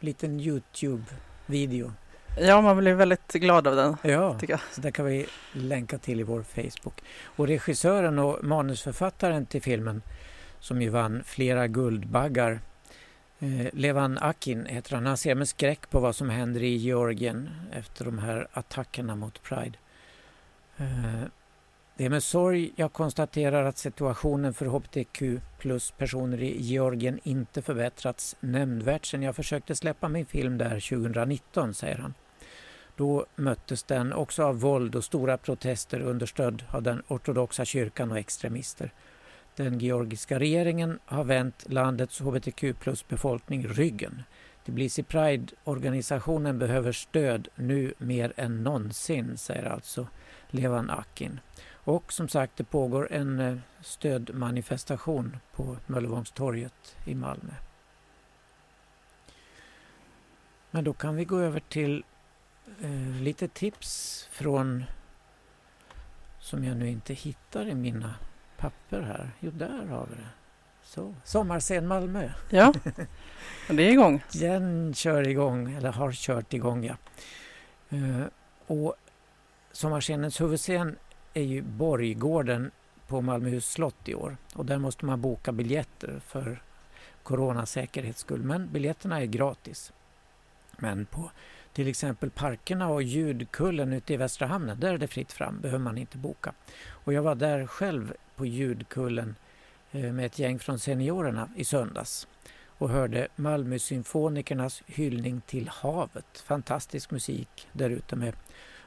liten 0.00 0.40
Youtube-video. 0.40 1.92
Ja, 2.38 2.60
man 2.60 2.76
blir 2.76 2.94
väldigt 2.94 3.32
glad 3.32 3.66
av 3.66 3.76
den, 3.76 3.96
Ja, 4.12 4.38
tycker 4.38 4.52
jag. 4.52 4.60
så 4.72 4.80
där 4.80 4.90
kan 4.90 5.04
vi 5.06 5.26
länka 5.52 5.98
till 5.98 6.20
i 6.20 6.22
vår 6.22 6.42
Facebook. 6.42 7.00
Och 7.24 7.46
regissören 7.46 8.18
och 8.18 8.44
manusförfattaren 8.44 9.46
till 9.46 9.62
filmen, 9.62 10.02
som 10.60 10.82
ju 10.82 10.88
vann 10.88 11.22
flera 11.24 11.66
Guldbaggar, 11.66 12.60
eh, 13.38 13.66
Levan 13.72 14.18
Akin 14.18 14.66
heter 14.66 14.94
han. 14.94 15.06
Han 15.06 15.16
ser 15.16 15.34
med 15.34 15.48
skräck 15.48 15.90
på 15.90 16.00
vad 16.00 16.16
som 16.16 16.30
händer 16.30 16.62
i 16.62 16.76
Georgien 16.76 17.50
efter 17.72 18.04
de 18.04 18.18
här 18.18 18.48
attackerna 18.52 19.16
mot 19.16 19.42
Pride. 19.42 19.78
Eh, 20.80 21.24
det 21.96 22.04
är 22.04 22.10
med 22.10 22.22
sorg 22.22 22.72
jag 22.76 22.92
konstaterar 22.92 23.64
att 23.64 23.78
situationen 23.78 24.54
för 24.54 24.66
hbtq 24.66 25.22
plus 25.58 25.90
personer 25.90 26.42
i 26.42 26.60
Georgien 26.62 27.20
inte 27.22 27.62
förbättrats 27.62 28.36
nämnvärt 28.40 29.06
sedan 29.06 29.22
jag 29.22 29.36
försökte 29.36 29.74
släppa 29.74 30.08
min 30.08 30.26
film 30.26 30.58
där 30.58 30.80
2019, 30.80 31.74
säger 31.74 31.98
han. 31.98 32.14
Då 32.96 33.26
möttes 33.36 33.82
den 33.82 34.12
också 34.12 34.42
av 34.42 34.60
våld 34.60 34.94
och 34.94 35.04
stora 35.04 35.38
protester 35.38 36.00
understödd 36.00 36.64
av 36.68 36.82
den 36.82 37.02
ortodoxa 37.08 37.64
kyrkan 37.64 38.10
och 38.10 38.18
extremister. 38.18 38.92
Den 39.56 39.78
georgiska 39.78 40.38
regeringen 40.38 40.98
har 41.04 41.24
vänt 41.24 41.64
landets 41.68 42.20
hbtq 42.20 42.64
plus 42.80 43.08
befolkning 43.08 43.68
ryggen. 43.68 44.22
Tbilisi 44.66 45.02
Pride-organisationen 45.02 46.58
behöver 46.58 46.92
stöd 46.92 47.48
nu 47.54 47.94
mer 47.98 48.32
än 48.36 48.62
någonsin, 48.62 49.36
säger 49.36 49.64
alltså 49.64 50.06
Levan 50.50 50.90
Akin. 50.90 51.40
Och 51.84 52.12
som 52.12 52.28
sagt, 52.28 52.56
det 52.56 52.64
pågår 52.64 53.12
en 53.12 53.40
eh, 53.40 53.58
stödmanifestation 53.80 55.36
på 55.54 55.76
Möllevångstorget 55.86 56.96
i 57.04 57.14
Malmö. 57.14 57.52
Men 60.70 60.84
då 60.84 60.92
kan 60.92 61.16
vi 61.16 61.24
gå 61.24 61.38
över 61.38 61.60
till 61.60 62.04
eh, 62.80 63.22
lite 63.22 63.48
tips 63.48 64.28
från 64.30 64.84
som 66.40 66.64
jag 66.64 66.76
nu 66.76 66.88
inte 66.88 67.14
hittar 67.14 67.68
i 67.68 67.74
mina 67.74 68.14
papper 68.56 69.00
här. 69.00 69.30
Jo, 69.40 69.50
där 69.50 69.86
har 69.86 70.06
vi 70.10 70.14
det. 70.14 70.28
Så, 70.82 71.14
Sommarscen 71.24 71.86
Malmö. 71.86 72.30
Ja, 72.50 72.72
det 73.68 73.82
är 73.82 73.90
igång. 73.90 74.22
Den 74.32 74.94
kör 74.94 75.28
igång, 75.28 75.72
eller 75.72 75.92
har 75.92 76.12
kört 76.12 76.54
igång 76.54 76.84
ja. 76.84 76.96
Eh, 77.88 78.26
och 78.66 78.94
Sommarscenens 79.72 80.40
huvudscen 80.40 80.96
är 81.34 81.42
ju 81.42 81.62
Borggården 81.62 82.70
på 83.06 83.20
Malmöhus 83.20 83.70
slott 83.70 84.08
i 84.08 84.14
år. 84.14 84.36
Och 84.54 84.66
där 84.66 84.78
måste 84.78 85.04
man 85.04 85.20
boka 85.20 85.52
biljetter 85.52 86.20
för 86.26 86.62
coronasäkerhets 87.22 88.20
skull. 88.20 88.42
Men 88.42 88.68
biljetterna 88.72 89.20
är 89.20 89.26
gratis. 89.26 89.92
Men 90.76 91.06
på 91.06 91.30
till 91.72 91.88
exempel 91.88 92.30
parkerna 92.30 92.88
och 92.88 93.02
ljudkullen 93.02 93.92
ute 93.92 94.14
i 94.14 94.16
Västra 94.16 94.46
hamnen, 94.46 94.80
där 94.80 94.94
är 94.94 94.98
det 94.98 95.08
fritt 95.08 95.32
fram, 95.32 95.60
behöver 95.60 95.84
man 95.84 95.98
inte 95.98 96.18
boka. 96.18 96.52
Och 96.88 97.12
jag 97.12 97.22
var 97.22 97.34
där 97.34 97.66
själv 97.66 98.12
på 98.36 98.46
ljudkullen 98.46 99.34
eh, 99.90 100.12
med 100.12 100.26
ett 100.26 100.38
gäng 100.38 100.58
från 100.58 100.78
seniorerna 100.78 101.48
i 101.56 101.64
söndags 101.64 102.28
och 102.80 102.90
hörde 102.90 103.28
Malmösymfonikernas 103.36 104.82
hyllning 104.86 105.40
till 105.46 105.68
havet. 105.68 106.44
Fantastisk 106.46 107.10
musik 107.10 107.68
där 107.72 107.90
ute 107.90 108.16
med 108.16 108.34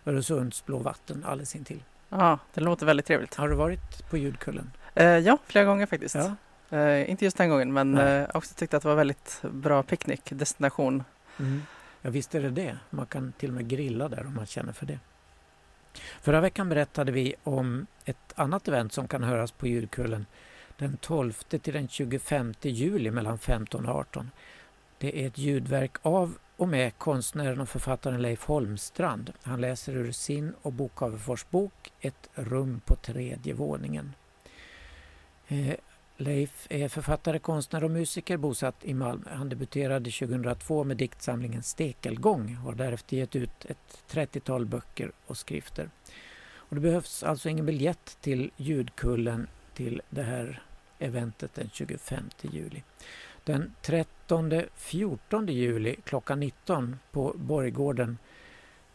Öresunds 0.05 0.65
blå 0.65 0.77
vatten 0.77 1.23
alldeles 1.25 1.55
intill. 1.55 1.83
Ja, 2.09 2.39
det 2.53 2.61
låter 2.61 2.85
väldigt 2.85 3.05
trevligt. 3.05 3.35
Har 3.35 3.49
du 3.49 3.55
varit 3.55 4.09
på 4.09 4.17
ljudkullen? 4.17 4.71
Eh, 4.95 5.05
ja, 5.05 5.37
flera 5.47 5.65
gånger 5.65 5.85
faktiskt. 5.85 6.15
Ja. 6.15 6.35
Eh, 6.77 7.09
inte 7.09 7.25
just 7.25 7.37
den 7.37 7.49
gången, 7.49 7.73
men 7.73 7.97
eh, 7.97 8.05
jag 8.05 8.35
också 8.35 8.53
tyckte 8.55 8.77
att 8.77 8.83
det 8.83 8.89
var 8.89 8.95
väldigt 8.95 9.41
bra 9.51 9.83
picknickdestination. 9.83 11.03
Ja, 12.01 12.09
visst 12.09 12.35
är 12.35 12.41
det 12.41 12.49
det. 12.49 12.77
Man 12.89 13.05
kan 13.05 13.31
till 13.31 13.49
och 13.49 13.55
med 13.55 13.67
grilla 13.67 14.09
där 14.09 14.25
om 14.25 14.35
man 14.35 14.45
känner 14.45 14.73
för 14.73 14.85
det. 14.85 14.99
Förra 16.21 16.41
veckan 16.41 16.69
berättade 16.69 17.11
vi 17.11 17.35
om 17.43 17.87
ett 18.05 18.33
annat 18.35 18.67
event 18.67 18.93
som 18.93 19.07
kan 19.07 19.23
höras 19.23 19.51
på 19.51 19.67
ljudkullen 19.67 20.25
den 20.77 20.97
12 20.97 21.33
till 21.33 21.73
den 21.73 21.87
25 21.87 22.53
juli 22.61 23.11
mellan 23.11 23.37
15 23.37 23.85
och 23.85 23.95
18. 23.95 24.31
Det 25.03 25.23
är 25.23 25.27
ett 25.27 25.37
ljudverk 25.37 25.95
av 26.01 26.37
och 26.57 26.67
med 26.67 26.97
konstnären 26.97 27.59
och 27.59 27.69
författaren 27.69 28.21
Leif 28.21 28.43
Holmstrand. 28.45 29.33
Han 29.41 29.61
läser 29.61 29.95
ur 29.95 30.11
sin 30.11 30.53
och 30.61 30.73
Bo 30.73 30.89
bok 31.49 31.91
Ett 32.01 32.29
rum 32.33 32.81
på 32.85 32.95
tredje 32.95 33.53
våningen. 33.53 34.13
Eh, 35.47 35.75
Leif 36.17 36.67
är 36.69 36.87
författare, 36.87 37.39
konstnär 37.39 37.83
och 37.83 37.91
musiker 37.91 38.37
bosatt 38.37 38.75
i 38.81 38.93
Malmö. 38.93 39.29
Han 39.35 39.49
debuterade 39.49 40.11
2002 40.11 40.83
med 40.83 40.97
diktsamlingen 40.97 41.63
Stekelgång 41.63 42.57
och 42.57 42.63
har 42.63 42.73
därefter 42.73 43.17
gett 43.17 43.35
ut 43.35 43.65
ett 43.65 44.03
30-tal 44.11 44.65
böcker 44.65 45.11
och 45.25 45.37
skrifter. 45.37 45.89
Och 46.53 46.75
det 46.75 46.81
behövs 46.81 47.23
alltså 47.23 47.49
ingen 47.49 47.65
biljett 47.65 48.17
till 48.21 48.51
ljudkullen 48.57 49.47
till 49.73 50.01
det 50.09 50.23
här 50.23 50.63
eventet 50.99 51.53
den 51.53 51.69
25 51.73 52.29
juli. 52.41 52.83
Den 53.45 53.75
13-14 53.81 55.51
juli 55.51 55.95
klockan 56.03 56.39
19 56.39 56.99
på 57.11 57.33
Borggården 57.37 58.17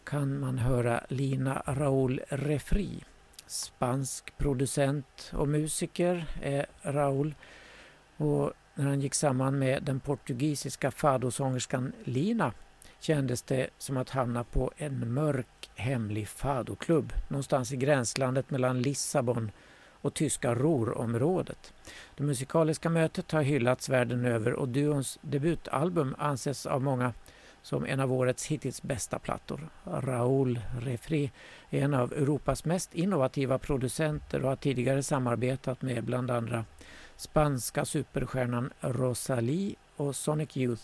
kan 0.04 0.40
man 0.40 0.58
höra 0.58 1.04
Lina 1.08 1.62
Raúl 1.66 2.20
Refri. 2.28 3.04
Spansk 3.46 4.38
producent 4.38 5.32
och 5.34 5.48
musiker 5.48 6.26
är 6.42 6.66
Raúl. 6.82 7.34
Och 8.16 8.52
när 8.74 8.86
han 8.86 9.00
gick 9.00 9.14
samman 9.14 9.58
med 9.58 9.82
den 9.82 10.00
portugisiska 10.00 10.90
fadosångerskan 10.90 11.92
Lina 12.04 12.52
kändes 13.00 13.42
det 13.42 13.68
som 13.78 13.96
att 13.96 14.10
hamna 14.10 14.44
på 14.44 14.72
en 14.76 15.12
mörk 15.12 15.70
hemlig 15.74 16.28
fadoklubb 16.28 17.12
någonstans 17.28 17.72
i 17.72 17.76
gränslandet 17.76 18.50
mellan 18.50 18.82
Lissabon 18.82 19.50
och 20.00 20.14
tyska 20.14 20.54
Ruhrområdet. 20.54 21.72
Det 22.16 22.22
musikaliska 22.22 22.90
mötet 22.90 23.32
har 23.32 23.42
hyllats 23.42 23.88
världen 23.88 24.24
över 24.24 24.52
och 24.52 24.68
duons 24.68 25.18
debutalbum 25.22 26.14
anses 26.18 26.66
av 26.66 26.82
många 26.82 27.12
som 27.62 27.86
en 27.86 28.00
av 28.00 28.12
årets 28.12 28.46
hittills 28.46 28.82
bästa 28.82 29.18
plattor. 29.18 29.68
Raoul 29.84 30.60
Refri 30.80 31.30
är 31.70 31.82
en 31.82 31.94
av 31.94 32.12
Europas 32.12 32.64
mest 32.64 32.94
innovativa 32.94 33.58
producenter 33.58 34.42
och 34.42 34.48
har 34.48 34.56
tidigare 34.56 35.02
samarbetat 35.02 35.82
med 35.82 36.04
bland 36.04 36.30
andra 36.30 36.64
spanska 37.16 37.84
superstjärnan 37.84 38.72
Rosalie 38.80 39.74
och 39.96 40.16
Sonic 40.16 40.56
Youth 40.56 40.82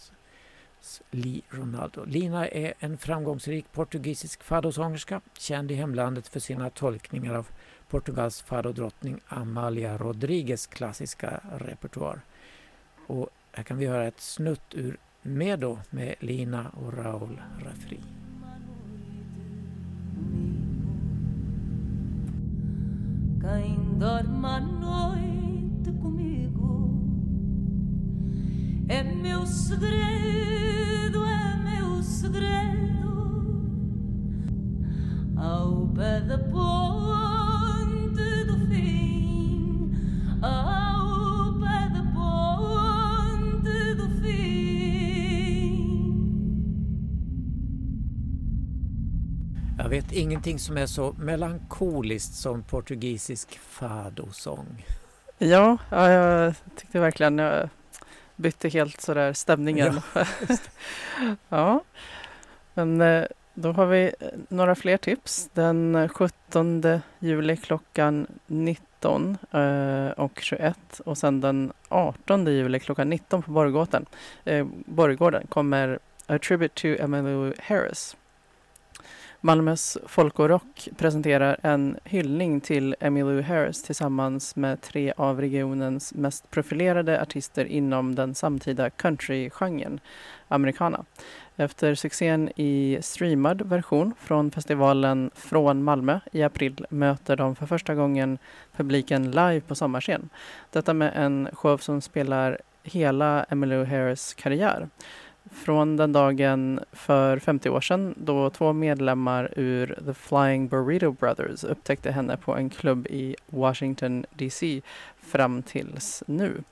Lee 1.10 1.40
Ronaldo. 1.50 2.04
Lina 2.04 2.48
är 2.48 2.74
en 2.78 2.98
framgångsrik 2.98 3.72
portugisisk 3.72 4.42
fadosångerska 4.42 5.20
känd 5.38 5.70
i 5.70 5.74
hemlandet 5.74 6.28
för 6.28 6.40
sina 6.40 6.70
tolkningar 6.70 7.34
av 7.34 7.48
Portugals 7.88 8.42
fadodrottning 8.42 9.20
Amalia 9.28 9.98
Rodriguez 9.98 10.66
klassiska 10.66 11.40
repertoar. 11.58 12.20
Och 13.06 13.28
här 13.52 13.62
kan 13.64 13.78
vi 13.78 13.86
höra 13.86 14.06
ett 14.06 14.20
snutt 14.20 14.74
ur 14.74 14.96
Medo 15.22 15.78
med 15.90 16.14
Lina 16.20 16.68
och 16.68 16.92
Raul 16.92 17.40
Refri. 17.58 18.00
Quem 23.40 23.98
dorme 23.98 24.48
à 24.48 24.60
noite 24.60 25.92
comigo 26.02 26.90
é 28.88 29.02
meu 29.02 29.46
segredo, 29.46 31.24
é 31.24 31.56
meu 31.56 32.02
segredo. 32.02 33.64
Ao 35.36 35.88
pé 35.88 36.20
da 36.20 36.38
porta. 36.38 36.83
Vet 49.94 50.12
ingenting 50.12 50.58
som 50.58 50.76
är 50.76 50.86
så 50.86 51.14
melankoliskt 51.18 52.34
som 52.34 52.62
portugisisk 52.62 53.58
fadosång. 53.58 54.86
Ja, 55.38 55.78
ja, 55.90 56.10
jag 56.10 56.54
tyckte 56.76 57.00
verkligen 57.00 57.38
jag 57.38 57.68
bytte 58.36 58.68
helt 58.68 59.00
sådär 59.00 59.32
stämningen. 59.32 60.00
Ja, 61.48 61.80
men 62.74 63.00
eh, 63.00 63.24
då 63.54 63.72
har 63.72 63.86
vi 63.86 64.04
eh, 64.20 64.28
några 64.48 64.74
fler 64.74 64.96
tips. 64.96 65.50
Den 65.52 66.08
17 66.08 66.82
juli 67.18 67.56
klockan 67.56 68.26
19 68.46 69.38
eh, 69.52 70.08
och 70.08 70.40
21 70.40 71.00
och 71.04 71.18
sen 71.18 71.40
den 71.40 71.72
18 71.88 72.46
juli 72.46 72.80
klockan 72.80 73.08
19 73.08 73.42
på 73.42 73.50
Borggården, 73.50 74.06
Borggården 74.86 75.46
kommer 75.46 75.98
A 76.26 76.38
Tribute 76.38 76.74
to 76.80 77.02
Emmylou 77.02 77.54
Harris. 77.58 78.16
Malmös 79.46 79.98
Folk 80.06 80.38
och 80.38 80.48
Rock 80.48 80.88
presenterar 80.96 81.56
en 81.62 81.96
hyllning 82.04 82.60
till 82.60 82.96
Emmylou 83.00 83.42
Harris 83.42 83.82
tillsammans 83.82 84.56
med 84.56 84.80
tre 84.80 85.12
av 85.16 85.40
regionens 85.40 86.14
mest 86.14 86.50
profilerade 86.50 87.22
artister 87.22 87.64
inom 87.64 88.14
den 88.14 88.34
samtida 88.34 88.90
countrygenren, 88.90 90.00
americana. 90.48 91.04
Efter 91.56 91.94
succén 91.94 92.50
i 92.56 92.98
streamad 93.02 93.62
version 93.62 94.14
från 94.18 94.50
festivalen 94.50 95.30
Från 95.34 95.84
Malmö 95.84 96.20
i 96.32 96.42
april 96.42 96.86
möter 96.90 97.36
de 97.36 97.56
för 97.56 97.66
första 97.66 97.94
gången 97.94 98.38
publiken 98.76 99.30
live 99.30 99.60
på 99.60 99.74
sommarscen. 99.74 100.28
Detta 100.70 100.94
med 100.94 101.12
en 101.16 101.48
show 101.52 101.76
som 101.76 102.00
spelar 102.00 102.58
hela 102.82 103.44
Emmylou 103.44 103.84
Harris 103.84 104.34
karriär 104.34 104.88
från 105.54 105.96
den 105.96 106.12
dagen 106.12 106.80
för 106.92 107.38
50 107.38 107.70
år 107.70 107.80
sedan 107.80 108.14
då 108.16 108.50
två 108.50 108.72
medlemmar 108.72 109.52
ur 109.56 109.98
The 110.06 110.14
Flying 110.14 110.68
Burrito 110.68 111.12
Brothers 111.12 111.64
upptäckte 111.64 112.10
henne 112.10 112.36
på 112.36 112.56
en 112.56 112.70
klubb 112.70 113.06
i 113.06 113.36
Washington 113.46 114.24
DC 114.30 114.80
fram 115.16 115.62
tills 115.62 116.22
nu. 116.26 116.62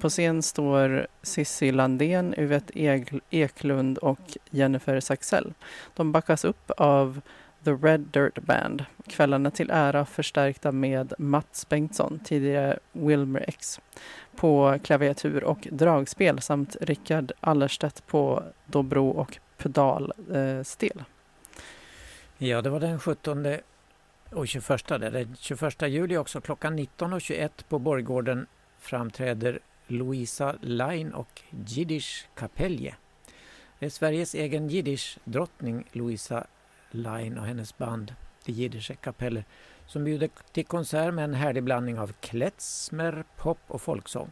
På 0.00 0.08
scen 0.08 0.42
står 0.42 1.06
Cissi 1.22 1.72
Landén, 1.72 2.34
Yvette 2.38 2.72
Eklund 3.30 3.98
och 3.98 4.36
Jennifer 4.50 5.00
Saxell. 5.00 5.54
De 5.94 6.12
backas 6.12 6.44
upp 6.44 6.70
av 6.76 7.20
The 7.64 7.70
Red 7.70 8.00
Dirt 8.00 8.38
Band. 8.38 8.84
Kvällarna 9.06 9.50
till 9.50 9.70
ära 9.70 10.04
förstärkta 10.06 10.72
med 10.72 11.12
Mats 11.18 11.68
Bengtsson, 11.68 12.20
tidigare 12.24 12.78
Wilmer 12.92 13.44
X 13.48 13.80
på 14.36 14.78
klaviatur 14.82 15.44
och 15.44 15.68
dragspel 15.70 16.40
samt 16.40 16.76
Rickard 16.80 17.32
Allerstedt 17.40 18.06
på 18.06 18.42
dobro 18.66 19.08
och 19.08 19.38
pedalstel. 19.56 21.04
Ja, 22.38 22.62
det 22.62 22.70
var 22.70 22.80
den 22.80 23.00
17 23.00 23.46
och 24.30 24.48
21. 24.48 24.86
Det 24.88 24.94
är 24.94 25.10
den 25.10 25.36
21 25.40 25.82
juli 25.82 26.16
också. 26.16 26.40
Klockan 26.40 26.78
19.21 26.78 27.50
på 27.68 27.78
Borggården 27.78 28.46
framträder 28.78 29.58
Louisa 29.86 30.54
Line 30.60 31.12
och 31.12 31.42
Jiddisch 31.66 32.26
Kapelje. 32.34 32.94
Det 33.78 33.86
är 33.86 33.90
Sveriges 33.90 34.34
egen 34.34 34.68
jiddisch-drottning 34.68 35.84
Louisa 35.92 36.46
Line 36.90 37.38
och 37.38 37.46
hennes 37.46 37.78
band, 37.78 38.14
det 38.44 38.52
Jiddische 38.52 38.94
Kapeller, 38.94 39.44
som 39.86 40.04
bjuder 40.04 40.30
till 40.52 40.66
konsert 40.66 41.14
med 41.14 41.24
en 41.24 41.34
härlig 41.34 41.62
blandning 41.62 41.98
av 41.98 42.12
klezmer, 42.12 43.24
pop 43.36 43.58
och 43.66 43.82
folksång. 43.82 44.30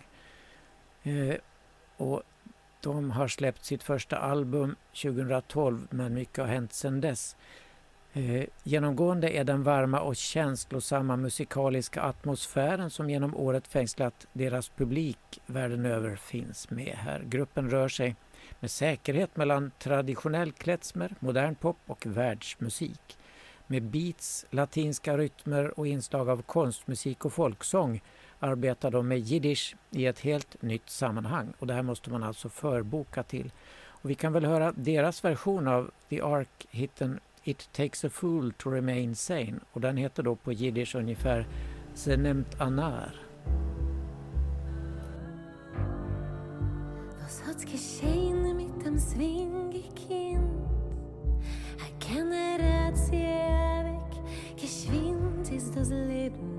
Eh, 1.03 1.35
och 1.97 2.23
de 2.81 3.11
har 3.11 3.29
släppt 3.29 3.65
sitt 3.65 3.83
första 3.83 4.17
album 4.19 4.77
2012 5.03 5.87
men 5.91 6.15
mycket 6.15 6.39
har 6.39 6.47
hänt 6.47 6.73
sedan 6.73 7.01
dess. 7.01 7.37
Eh, 8.13 8.45
genomgående 8.63 9.31
är 9.31 9.45
den 9.45 9.63
varma 9.63 10.01
och 10.01 10.17
känslosamma 10.17 11.17
musikaliska 11.17 12.03
atmosfären 12.03 12.91
som 12.91 13.11
genom 13.11 13.37
året 13.37 13.69
fängslat 13.69 14.27
deras 14.33 14.69
publik 14.69 15.41
världen 15.47 15.87
över 15.87 16.17
finns 16.17 16.71
med 16.71 16.95
här. 16.97 17.23
Gruppen 17.25 17.71
rör 17.71 17.89
sig 17.89 18.17
med 18.61 18.71
säkerhet 18.71 19.37
mellan 19.37 19.71
traditionell 19.79 20.53
klezmer, 20.53 21.15
modern 21.21 21.55
pop 21.55 21.77
och 21.87 22.07
världsmusik. 22.07 23.17
Med 23.73 23.83
beats, 23.83 24.47
latinska 24.51 25.19
rytmer 25.19 25.79
och 25.79 25.87
inslag 25.87 26.29
av 26.29 26.43
konstmusik 26.43 27.25
och 27.25 27.33
folksång 27.33 28.03
arbetar 28.39 28.91
de 28.91 29.09
med 29.09 29.19
jiddisch 29.19 29.77
i 29.91 30.07
ett 30.07 30.19
helt 30.19 30.63
nytt 30.63 30.91
sammanhang 30.91 31.53
och 31.59 31.67
det 31.67 31.75
här 31.75 31.83
måste 31.83 32.11
man 32.11 32.23
alltså 32.23 32.49
förboka 32.49 33.23
till. 33.23 33.53
Och 33.73 34.11
vi 34.11 34.15
kan 34.15 34.33
väl 34.33 34.45
höra 34.45 34.73
deras 34.73 35.25
version 35.25 35.69
av 35.69 35.91
The 36.09 36.21
Ark-hitten 36.21 37.21
It 37.45 37.69
takes 37.73 38.05
a 38.05 38.11
fool 38.11 38.53
to 38.53 38.71
remain 38.71 39.15
sane 39.15 39.55
och 39.73 39.81
den 39.81 39.97
heter 39.97 40.23
då 40.23 40.37
på 40.37 40.53
jiddisch 40.53 40.95
ungefär 40.95 41.47
Zenemt 41.95 42.61
anar. 42.61 43.15
Was 47.21 47.43
hat's 47.47 47.65
geschehen 47.65 48.57
mit 48.57 48.85
dem 48.85 48.99
geschwind 54.61 55.51
ist 55.51 55.75
das 55.75 55.89
Leben. 55.89 56.59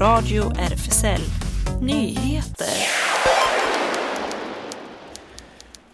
Radio 0.00 0.52
RFSL 0.58 1.20
Nyheter. 1.80 2.66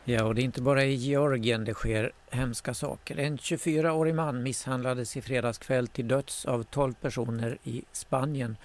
Ja, 0.05 0.25
och 0.25 0.35
det 0.35 0.41
är 0.41 0.45
inte 0.45 0.63
bara 0.63 0.85
i 0.85 0.95
Georgien 0.95 1.65
det 1.65 1.75
sker 1.75 2.13
hemska 2.31 2.75
saker. 2.75 3.19
En 3.19 3.39
24-årig 3.39 4.15
man 4.15 4.43
misshandlades 4.43 5.17
i 5.17 5.23
fredags 5.23 5.59
kväll 5.59 5.89
till 5.89 6.09
döds 6.09 6.45
av 6.45 6.63
12 6.63 6.95
personer 6.95 7.59
i 7.63 7.83
Spanien. 7.93 8.57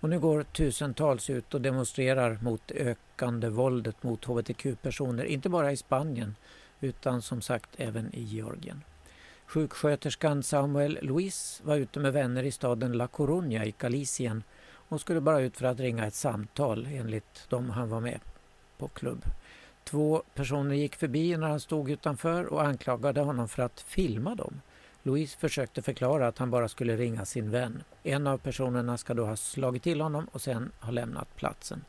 Och 0.00 0.08
nu 0.08 0.18
går 0.20 0.42
tusentals 0.42 1.30
ut 1.30 1.54
och 1.54 1.60
demonstrerar 1.60 2.38
mot 2.42 2.70
ökande 2.70 3.48
våldet 3.48 4.02
mot 4.02 4.24
hbtq-personer, 4.24 5.24
inte 5.24 5.48
bara 5.48 5.72
i 5.72 5.76
Spanien 5.76 6.36
utan 6.80 7.22
som 7.22 7.40
sagt 7.42 7.70
även 7.76 8.14
i 8.14 8.22
Georgien. 8.22 8.82
Sjuksköterskan 9.46 10.42
Samuel 10.42 10.98
Luis 11.02 11.60
var 11.64 11.76
ute 11.76 12.00
med 12.00 12.12
vänner 12.12 12.42
i 12.42 12.50
staden 12.50 12.92
La 12.92 13.06
Coruña 13.06 13.64
i 13.64 13.74
Galicien 13.78 14.42
hon 14.92 14.98
skulle 14.98 15.20
bara 15.20 15.40
ut 15.40 15.56
för 15.56 15.66
att 15.66 15.80
ringa 15.80 16.06
ett 16.06 16.14
samtal 16.14 16.88
enligt 16.90 17.50
dem 17.50 17.70
han 17.70 17.88
var 17.88 18.00
med 18.00 18.20
på 18.78 18.88
klubb. 18.88 19.24
Två 19.84 20.22
personer 20.34 20.74
gick 20.74 20.96
förbi 20.96 21.36
när 21.36 21.48
han 21.48 21.60
stod 21.60 21.90
utanför 21.90 22.44
och 22.44 22.62
anklagade 22.62 23.20
honom 23.20 23.48
för 23.48 23.62
att 23.62 23.80
filma 23.80 24.34
dem. 24.34 24.60
Louise 25.02 25.38
försökte 25.38 25.82
förklara 25.82 26.28
att 26.28 26.38
han 26.38 26.50
bara 26.50 26.68
skulle 26.68 26.96
ringa 26.96 27.24
sin 27.24 27.50
vän. 27.50 27.82
En 28.02 28.26
av 28.26 28.38
personerna 28.38 28.98
ska 28.98 29.14
då 29.14 29.24
ha 29.24 29.36
slagit 29.36 29.82
till 29.82 30.00
honom 30.00 30.26
och 30.32 30.40
sen 30.40 30.72
ha 30.80 30.90
lämnat 30.90 31.36
platsen. 31.36 31.84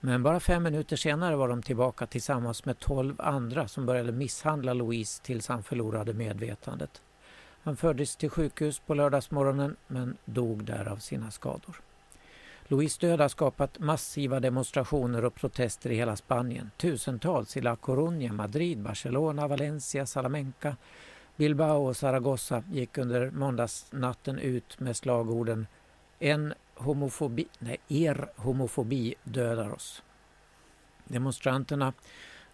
Men 0.00 0.22
bara 0.22 0.40
fem 0.40 0.62
minuter 0.62 0.96
senare 0.96 1.36
var 1.36 1.48
de 1.48 1.62
tillbaka 1.62 2.06
tillsammans 2.06 2.64
med 2.64 2.78
tolv 2.78 3.20
andra 3.20 3.68
som 3.68 3.86
började 3.86 4.12
misshandla 4.12 4.74
Louise 4.74 5.22
tills 5.22 5.48
han 5.48 5.62
förlorade 5.62 6.14
medvetandet. 6.14 7.02
Han 7.62 7.76
fördes 7.76 8.16
till 8.16 8.30
sjukhus 8.30 8.78
på 8.78 8.94
lördagsmorgonen 8.94 9.76
men 9.86 10.16
dog 10.24 10.64
där 10.64 10.88
av 10.88 10.96
sina 10.96 11.30
skador. 11.30 11.80
Louis 12.68 12.98
död 12.98 13.20
har 13.20 13.28
skapat 13.28 13.78
massiva 13.78 14.40
demonstrationer 14.40 15.24
och 15.24 15.34
protester 15.34 15.90
i 15.90 15.94
hela 15.94 16.16
Spanien. 16.16 16.70
Tusentals 16.76 17.56
i 17.56 17.60
La 17.60 17.76
Coruña, 17.76 18.32
Madrid, 18.32 18.78
Barcelona, 18.78 19.48
Valencia, 19.48 20.06
Salamanca, 20.06 20.76
Bilbao 21.36 21.86
och 21.86 21.96
Zaragoza 21.96 22.62
gick 22.70 22.98
under 22.98 23.30
måndagsnatten 23.30 24.38
ut 24.38 24.80
med 24.80 24.96
slagorden 24.96 25.66
En 26.18 26.54
homofobi, 26.74 27.46
nej, 27.58 27.78
er 27.88 28.30
homofobi 28.36 29.14
dödar 29.24 29.70
oss. 29.70 30.02
Demonstranterna 31.04 31.92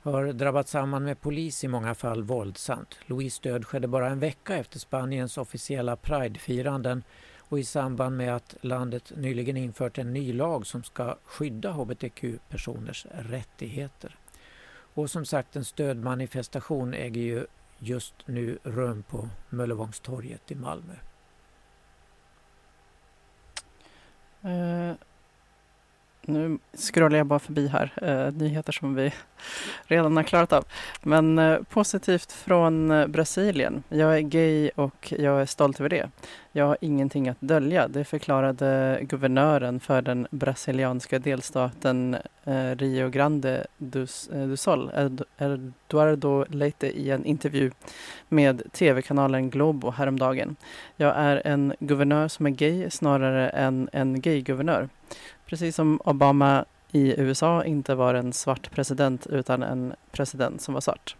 har 0.02 0.32
drabbat 0.32 0.68
samman 0.68 1.04
med 1.04 1.20
polis 1.20 1.64
i 1.64 1.68
många 1.68 1.94
fall 1.94 2.22
våldsamt. 2.22 2.98
Louis 3.06 3.38
död 3.38 3.66
skedde 3.66 3.88
bara 3.88 4.10
en 4.10 4.18
vecka 4.18 4.56
efter 4.56 4.78
Spaniens 4.78 5.38
officiella 5.38 5.96
Pridefiranden 5.96 7.04
och 7.52 7.58
i 7.58 7.64
samband 7.64 8.16
med 8.16 8.36
att 8.36 8.56
landet 8.60 9.12
nyligen 9.16 9.56
infört 9.56 9.98
en 9.98 10.12
ny 10.12 10.32
lag 10.32 10.66
som 10.66 10.82
ska 10.82 11.16
skydda 11.24 11.72
hbtq-personers 11.72 13.06
rättigheter. 13.10 14.16
Och 14.94 15.10
som 15.10 15.24
sagt 15.24 15.56
en 15.56 15.64
stödmanifestation 15.64 16.94
äger 16.94 17.20
ju 17.20 17.46
just 17.78 18.14
nu 18.26 18.58
rum 18.62 19.02
på 19.02 19.28
Möllevångstorget 19.48 20.50
i 20.50 20.54
Malmö. 20.54 20.94
Uh, 24.44 24.94
nu 26.26 26.58
scrollar 26.74 27.18
jag 27.18 27.26
bara 27.26 27.38
förbi 27.38 27.66
här, 27.66 27.92
eh, 28.02 28.32
nyheter 28.34 28.72
som 28.72 28.94
vi 28.94 29.12
redan 29.84 30.16
har 30.16 30.24
klarat 30.24 30.52
av. 30.52 30.64
Men 31.02 31.38
eh, 31.38 31.58
positivt 31.70 32.32
från 32.32 32.90
eh, 32.90 33.06
Brasilien. 33.06 33.82
Jag 33.88 34.16
är 34.16 34.20
gay 34.20 34.70
och 34.74 35.14
jag 35.18 35.40
är 35.40 35.46
stolt 35.46 35.80
över 35.80 35.88
det. 35.88 36.10
Jag 36.52 36.66
har 36.66 36.76
ingenting 36.80 37.28
att 37.28 37.40
dölja. 37.40 37.88
Det 37.88 38.04
förklarade 38.04 38.98
guvernören 39.02 39.80
för 39.80 40.02
den 40.02 40.26
brasilianska 40.30 41.18
delstaten 41.18 42.16
eh, 42.44 42.76
Rio 42.76 43.08
Grande 43.08 43.66
do, 43.78 44.06
eh, 44.32 44.46
do 44.46 44.56
Sol, 44.56 44.90
Eduardo 45.38 46.44
Leite, 46.48 46.86
i 46.86 47.10
en 47.10 47.24
intervju 47.24 47.70
med 48.28 48.62
tv-kanalen 48.72 49.50
Globo 49.50 49.90
häromdagen. 49.90 50.56
Jag 50.96 51.16
är 51.16 51.42
en 51.44 51.74
guvernör 51.78 52.28
som 52.28 52.46
är 52.46 52.50
gay 52.50 52.90
snarare 52.90 53.48
än 53.48 53.88
en 53.92 54.20
gay-guvernör. 54.20 54.88
Precis 55.52 55.76
som 55.76 56.00
Obama 56.04 56.64
i 56.92 57.20
USA 57.20 57.64
inte 57.64 57.94
var 57.94 58.14
en 58.14 58.32
svart 58.32 58.70
president 58.70 59.26
utan 59.26 59.62
en 59.62 59.94
president 60.12 60.60
som 60.60 60.74
var 60.74 60.80
svart. 60.80 61.16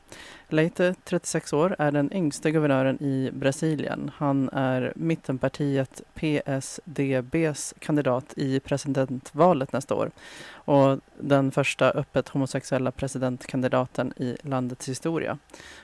Leite, 0.48 0.94
36 1.04 1.52
år, 1.52 1.76
är 1.78 1.92
den 1.92 2.12
yngste 2.12 2.50
guvernören 2.50 3.02
i 3.02 3.30
Brasilien. 3.32 4.10
Han 4.16 4.48
är 4.48 4.92
mittenpartiet 4.96 6.02
PSDBs 6.14 7.74
kandidat 7.78 8.32
i 8.36 8.60
presidentvalet 8.60 9.72
nästa 9.72 9.94
år 9.94 10.10
och 10.52 10.98
den 11.20 11.50
första 11.50 11.90
öppet 11.90 12.28
homosexuella 12.28 12.90
presidentkandidaten 12.90 14.12
i 14.16 14.36
landets 14.42 14.88
historia. 14.88 15.38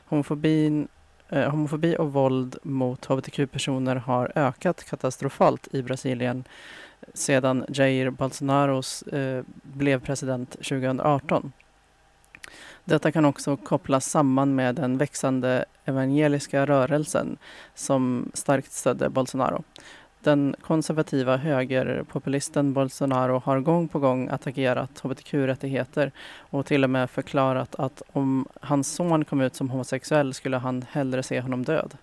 Homofobin 0.04 0.88
eh, 1.28 1.50
homofobi 1.50 1.96
och 1.96 2.12
våld 2.12 2.56
mot 2.62 3.04
hbtq-personer 3.04 3.96
har 3.96 4.32
ökat 4.34 4.84
katastrofalt 4.84 5.68
i 5.74 5.82
Brasilien 5.82 6.44
sedan 7.14 7.64
Jair 7.68 8.11
Bolsonaro 8.11 8.82
eh, 9.12 9.44
blev 9.62 10.00
president 10.00 10.50
2018. 10.50 11.52
Detta 12.84 13.12
kan 13.12 13.24
också 13.24 13.56
kopplas 13.56 14.11
samman 14.11 14.54
med 14.54 14.74
den 14.74 14.98
växande 14.98 15.64
evangeliska 15.84 16.66
rörelsen 16.66 17.37
som 17.74 18.30
starkt 18.34 18.72
stödde 18.72 19.08
Bolsonaro. 19.08 19.64
Den 20.20 20.54
konservativa 20.61 21.37
högerpopulisten 21.37 22.72
Bolsonaro 22.72 23.42
har 23.44 23.61
gång 23.61 23.88
på 23.88 23.98
gång 23.98 24.28
attackerat 24.28 25.00
hbtq-rättigheter 25.00 26.12
och 26.38 26.66
till 26.66 26.84
och 26.84 26.90
med 26.90 27.11
förklarat 27.11 27.74
att 27.74 28.02
om 28.12 28.46
hans 28.61 28.94
son 28.94 29.24
kom 29.24 29.40
ut 29.40 29.54
som 29.54 29.70
homosexuell 29.70 30.34
skulle 30.34 30.56
han 30.56 30.84
hellre 30.90 31.22
se 31.22 31.40
honom 31.40 31.64
död. 31.64 31.96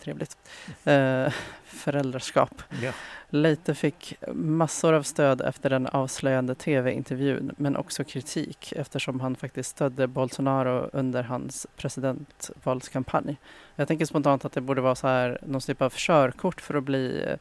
Trevligt. 0.00 0.36
Eh, 0.84 1.32
föräldraskap. 1.78 2.62
Ja. 2.82 2.92
Leite 3.30 3.74
fick 3.74 4.14
massor 4.32 4.92
av 4.92 5.02
stöd 5.02 5.40
efter 5.40 5.70
den 5.70 5.86
avslöjande 5.86 6.54
tv-intervjun 6.54 7.54
men 7.56 7.76
också 7.76 8.04
kritik 8.04 8.72
eftersom 8.76 9.20
han 9.20 9.36
faktiskt 9.36 9.70
stödde 9.70 10.06
Bolsonaro 10.06 10.90
under 10.92 11.22
hans 11.22 11.66
presidentvalskampanj. 11.76 13.36
Jag 13.76 13.88
tänker 13.88 14.06
spontant 14.06 14.44
att 14.44 14.52
det 14.52 14.60
borde 14.60 14.80
vara 14.80 14.94
så 14.94 15.06
här 15.06 15.38
någon 15.42 15.60
typ 15.60 15.82
av 15.82 15.92
körkort 15.96 16.60
för 16.60 16.74
att 16.74 16.84
bli 16.84 17.24
eh, 17.26 17.36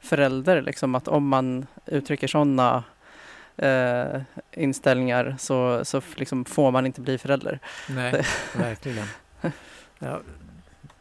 förälder. 0.00 0.62
Liksom 0.62 0.94
att 0.94 1.08
om 1.08 1.28
man 1.28 1.66
uttrycker 1.86 2.26
sådana 2.26 2.84
eh, 3.56 4.20
inställningar 4.52 5.36
så, 5.38 5.84
så 5.84 6.02
liksom 6.16 6.44
får 6.44 6.70
man 6.70 6.86
inte 6.86 7.00
bli 7.00 7.18
förälder. 7.18 7.58
Nej, 7.88 8.22
verkligen. 8.56 9.06
Ja, 9.98 10.20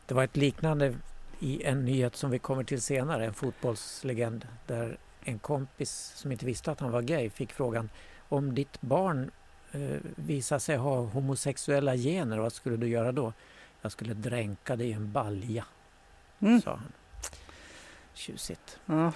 det 0.05 0.13
var 0.13 0.23
ett 0.23 0.37
liknande 0.37 0.93
i 1.39 1.63
en 1.63 1.85
nyhet 1.85 2.15
som 2.15 2.31
vi 2.31 2.39
kommer 2.39 2.63
till 2.63 2.81
senare, 2.81 3.25
en 3.25 3.33
fotbollslegend 3.33 4.47
där 4.67 4.97
en 5.23 5.39
kompis 5.39 6.13
som 6.15 6.31
inte 6.31 6.45
visste 6.45 6.71
att 6.71 6.79
han 6.79 6.91
var 6.91 7.01
gay 7.01 7.29
fick 7.29 7.51
frågan 7.51 7.89
om 8.29 8.55
ditt 8.55 8.81
barn 8.81 9.31
eh, 9.71 9.97
visar 10.15 10.59
sig 10.59 10.77
ha 10.77 11.01
homosexuella 11.01 11.95
gener, 11.95 12.37
vad 12.37 12.53
skulle 12.53 12.77
du 12.77 12.87
göra 12.87 13.11
då? 13.11 13.33
Jag 13.81 13.91
skulle 13.91 14.13
dränka 14.13 14.75
det 14.75 14.85
i 14.85 14.91
en 14.91 15.11
balja, 15.11 15.65
mm. 16.39 16.61
sa 16.61 16.71
han. 16.71 16.91
Tjusigt. 18.13 18.79
Ja. 18.85 19.11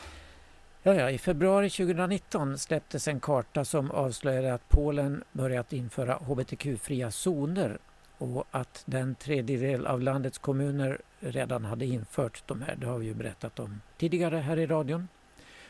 Ja, 0.84 0.93
ja, 0.93 1.10
I 1.10 1.17
februari 1.17 1.69
2019 1.69 2.58
släpptes 2.58 3.08
en 3.08 3.19
karta 3.19 3.65
som 3.65 3.91
avslöjade 3.91 4.53
att 4.53 4.69
Polen 4.69 5.23
börjat 5.32 5.73
införa 5.73 6.13
hbtq-fria 6.13 7.12
zoner 7.12 7.77
och 8.17 8.47
att 8.51 8.84
den 8.86 9.15
tredjedel 9.15 9.88
av 9.88 10.01
landets 10.01 10.38
kommuner 10.38 11.01
redan 11.19 11.65
hade 11.65 11.86
infört 11.86 12.43
de 12.45 12.62
här. 12.62 12.75
Det 12.75 12.88
har 12.88 12.97
vi 12.97 13.05
ju 13.05 13.13
berättat 13.13 13.60
om 13.60 13.82
tidigare 13.97 14.38
här 14.38 14.60
i 14.60 14.67
radion. 14.67 15.08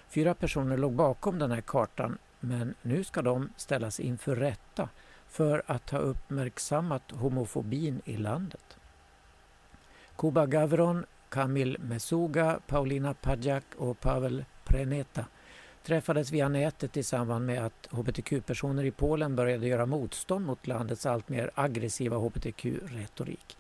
Fyra 0.10 0.34
personer 0.34 0.78
låg 0.78 0.94
bakom 0.94 1.40
den 1.40 1.52
här 1.52 1.62
kartan 1.62 2.18
men 2.40 2.74
nu 2.82 3.04
ska 3.04 3.22
de 3.22 3.50
ställas 3.56 4.00
inför 4.00 4.36
rätta 4.36 4.90
för 5.28 5.64
att 5.66 5.90
ha 5.90 6.00
uppmärksammat 6.00 7.12
homofobin 7.12 8.02
i 8.06 8.18
landet. 8.18 8.78
Kuba 10.18 10.46
Gavron, 10.46 11.06
Kamil 11.30 11.78
Mesuga, 11.80 12.60
Paulina 12.68 13.14
Padjak 13.14 13.64
och 13.78 14.00
Pavel 14.00 14.46
Preneta 14.64 15.26
träffades 15.84 16.32
via 16.32 16.50
nätet 16.50 16.98
i 16.98 17.04
samband 17.04 17.46
med 17.46 17.66
att 17.66 17.88
hbtq-personer 17.92 18.84
i 18.84 18.92
Polen 18.92 19.36
började 19.36 19.68
göra 19.68 19.86
motstånd 19.86 20.46
mot 20.46 20.68
landets 20.68 21.06
alltmer 21.06 21.52
aggressiva 21.56 22.18
hbtq-retorik. 22.18 23.58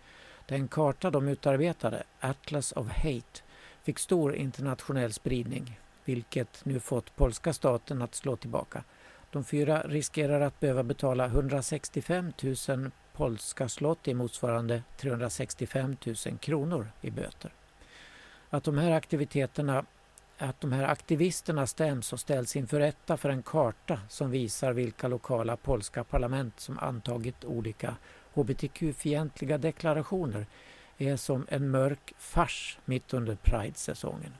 Den 0.49 0.67
karta 0.67 1.11
de 1.11 1.27
utarbetade, 1.27 2.03
Atlas 2.19 2.71
of 2.71 2.87
Hate, 2.87 3.41
fick 3.83 3.99
stor 3.99 4.35
internationell 4.35 5.13
spridning, 5.13 5.79
vilket 6.05 6.65
nu 6.65 6.79
fått 6.79 7.15
polska 7.15 7.53
staten 7.53 8.01
att 8.01 8.15
slå 8.15 8.35
tillbaka. 8.35 8.83
De 9.31 9.43
fyra 9.43 9.81
riskerar 9.81 10.41
att 10.41 10.59
behöva 10.59 10.83
betala 10.83 11.25
165 11.25 12.33
000 12.67 12.91
polska 13.13 13.69
slott 13.69 14.07
i 14.07 14.13
motsvarande 14.13 14.83
365 14.97 15.95
000 16.05 16.37
kronor 16.39 16.87
i 17.01 17.11
böter. 17.11 17.53
Att 18.49 18.63
de 18.63 18.77
här 18.77 18.91
aktiviteterna 18.91 19.85
att 20.37 20.61
de 20.61 20.71
här 20.71 20.83
aktivisterna 20.83 21.67
stäms 21.67 22.13
och 22.13 22.19
ställs 22.19 22.55
inför 22.55 22.79
rätta 22.79 23.17
för 23.17 23.29
en 23.29 23.43
karta 23.43 23.99
som 24.09 24.31
visar 24.31 24.73
vilka 24.73 25.07
lokala 25.07 25.57
polska 25.57 26.03
parlament 26.03 26.59
som 26.59 26.79
antagit 26.79 27.45
olika 27.45 27.95
hbtq-fientliga 28.33 29.57
deklarationer 29.57 30.45
är 30.97 31.17
som 31.17 31.45
en 31.49 31.69
mörk 31.69 32.13
fars 32.17 32.77
mitt 32.85 33.13
under 33.13 33.35
Pride-säsongen. 33.35 34.33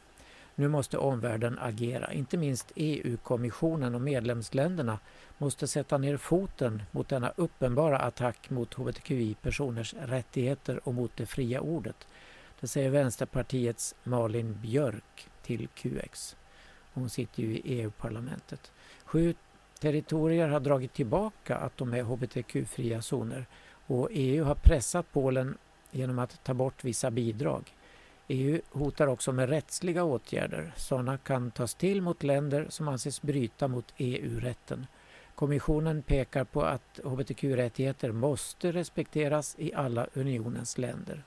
Nu 0.55 0.67
måste 0.67 0.97
omvärlden 0.97 1.59
agera. 1.59 2.13
Inte 2.13 2.37
minst 2.37 2.71
EU-kommissionen 2.75 3.95
och 3.95 4.01
medlemsländerna 4.01 4.99
måste 5.37 5.67
sätta 5.67 5.97
ner 5.97 6.17
foten 6.17 6.83
mot 6.91 7.09
denna 7.09 7.33
uppenbara 7.35 7.99
attack 7.99 8.49
mot 8.49 8.73
hbtqi-personers 8.73 9.95
rättigheter 10.01 10.87
och 10.87 10.93
mot 10.93 11.17
det 11.17 11.25
fria 11.25 11.61
ordet. 11.61 12.07
Det 12.59 12.67
säger 12.67 12.89
Vänsterpartiets 12.89 13.95
Malin 14.03 14.57
Björk 14.61 15.29
till 15.43 15.67
QX. 15.67 16.35
Hon 16.93 17.09
sitter 17.09 17.43
ju 17.43 17.57
i 17.57 17.61
EU-parlamentet. 17.65 18.71
Sju 19.05 19.33
territorier 19.79 20.47
har 20.47 20.59
dragit 20.59 20.93
tillbaka 20.93 21.57
att 21.57 21.77
de 21.77 21.93
är 21.93 22.03
hbtq-fria 22.03 23.01
zoner 23.01 23.45
och 23.89 24.09
EU 24.11 24.43
har 24.43 24.55
pressat 24.55 25.05
Polen 25.11 25.57
genom 25.91 26.19
att 26.19 26.43
ta 26.43 26.53
bort 26.53 26.83
vissa 26.83 27.11
bidrag. 27.11 27.73
EU 28.27 28.61
hotar 28.71 29.07
också 29.07 29.31
med 29.31 29.49
rättsliga 29.49 30.03
åtgärder. 30.03 30.73
Sådana 30.77 31.17
kan 31.17 31.51
tas 31.51 31.75
till 31.75 32.01
mot 32.01 32.23
länder 32.23 32.65
som 32.69 32.87
anses 32.87 33.21
bryta 33.21 33.67
mot 33.67 33.93
EU-rätten. 33.97 34.87
Kommissionen 35.35 36.01
pekar 36.01 36.43
på 36.43 36.61
att 36.61 36.99
hbtq-rättigheter 37.03 38.11
måste 38.11 38.71
respekteras 38.71 39.55
i 39.59 39.73
alla 39.73 40.07
unionens 40.13 40.77
länder. 40.77 41.23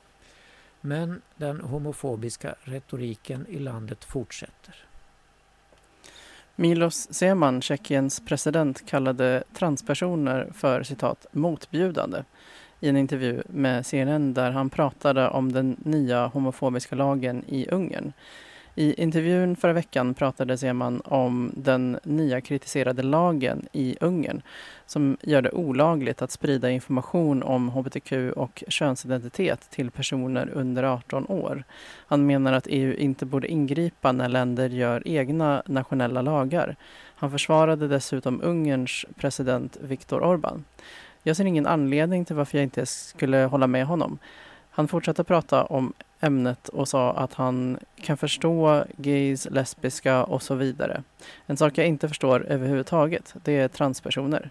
Men 0.80 1.22
den 1.36 1.60
homofobiska 1.60 2.54
retoriken 2.60 3.46
i 3.46 3.58
landet 3.58 4.04
fortsätter. 4.04 4.91
Milos 6.56 7.08
Zeman, 7.10 7.62
Tjeckiens 7.62 8.20
president, 8.20 8.86
kallade 8.86 9.44
transpersoner 9.52 10.50
för 10.54 10.82
citat 10.82 11.26
motbjudande 11.32 12.22
i 12.80 12.88
en 12.88 12.96
intervju 12.96 13.42
med 13.46 13.86
CNN 13.86 14.34
där 14.34 14.50
han 14.50 14.70
pratade 14.70 15.28
om 15.28 15.52
den 15.52 15.76
nya 15.84 16.26
homofobiska 16.26 16.96
lagen 16.96 17.44
i 17.46 17.68
Ungern. 17.70 18.12
I 18.74 19.02
intervjun 19.02 19.56
förra 19.56 19.72
veckan 19.72 20.14
pratade 20.14 20.58
Zeman 20.58 21.00
om 21.04 21.52
den 21.56 21.98
nya 22.04 22.40
kritiserade 22.40 23.02
lagen 23.02 23.66
i 23.72 23.96
Ungern 24.00 24.42
som 24.86 25.16
gör 25.22 25.42
det 25.42 25.50
olagligt 25.50 26.22
att 26.22 26.30
sprida 26.30 26.70
information 26.70 27.42
om 27.42 27.68
hbtq 27.68 28.12
och 28.36 28.64
könsidentitet 28.68 29.70
till 29.70 29.90
personer 29.90 30.50
under 30.54 30.82
18 30.82 31.26
år. 31.28 31.64
Han 32.06 32.26
menar 32.26 32.52
att 32.52 32.66
EU 32.70 32.94
inte 32.94 33.26
borde 33.26 33.48
ingripa 33.48 34.12
när 34.12 34.28
länder 34.28 34.68
gör 34.68 35.02
egna 35.08 35.62
nationella 35.66 36.22
lagar. 36.22 36.76
Han 37.14 37.30
försvarade 37.30 37.88
dessutom 37.88 38.40
Ungerns 38.42 39.04
president 39.16 39.76
Viktor 39.80 40.20
Orbán. 40.20 40.64
Jag 41.22 41.36
ser 41.36 41.44
ingen 41.44 41.66
anledning 41.66 42.24
till 42.24 42.36
varför 42.36 42.58
jag 42.58 42.62
inte 42.62 42.86
skulle 42.86 43.36
hålla 43.36 43.66
med 43.66 43.86
honom. 43.86 44.18
Han 44.74 44.88
fortsatte 44.88 45.24
prata 45.24 45.64
om 45.64 45.92
ämnet 46.20 46.68
och 46.68 46.88
sa 46.88 47.12
att 47.12 47.34
han 47.34 47.78
kan 47.96 48.16
förstå 48.16 48.84
gays, 48.96 49.48
lesbiska 49.50 50.24
och 50.24 50.42
så 50.42 50.54
vidare. 50.54 51.02
En 51.46 51.56
sak 51.56 51.78
jag 51.78 51.86
inte 51.86 52.08
förstår 52.08 52.46
överhuvudtaget, 52.46 53.34
det 53.44 53.52
är 53.52 53.68
transpersoner. 53.68 54.50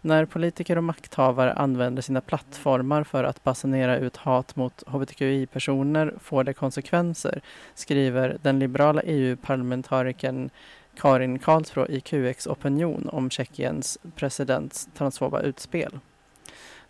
När 0.00 0.24
politiker 0.24 0.76
och 0.76 0.84
makthavare 0.84 1.52
använder 1.52 2.02
sina 2.02 2.20
plattformar 2.20 3.04
för 3.04 3.24
att 3.24 3.44
basunera 3.44 3.98
ut 3.98 4.16
hat 4.16 4.56
mot 4.56 4.82
hbtqi-personer 4.86 6.14
får 6.20 6.44
det 6.44 6.54
konsekvenser, 6.54 7.40
skriver 7.74 8.38
den 8.42 8.58
liberala 8.58 9.02
EU-parlamentarikern 9.02 10.50
Karin 10.96 11.38
Karlsbro 11.38 11.86
i 11.86 12.00
QX 12.00 12.46
Opinion 12.46 13.08
om 13.12 13.30
Tjeckiens 13.30 13.98
presidents 14.16 14.88
transfoba 14.94 15.40
utspel. 15.40 15.98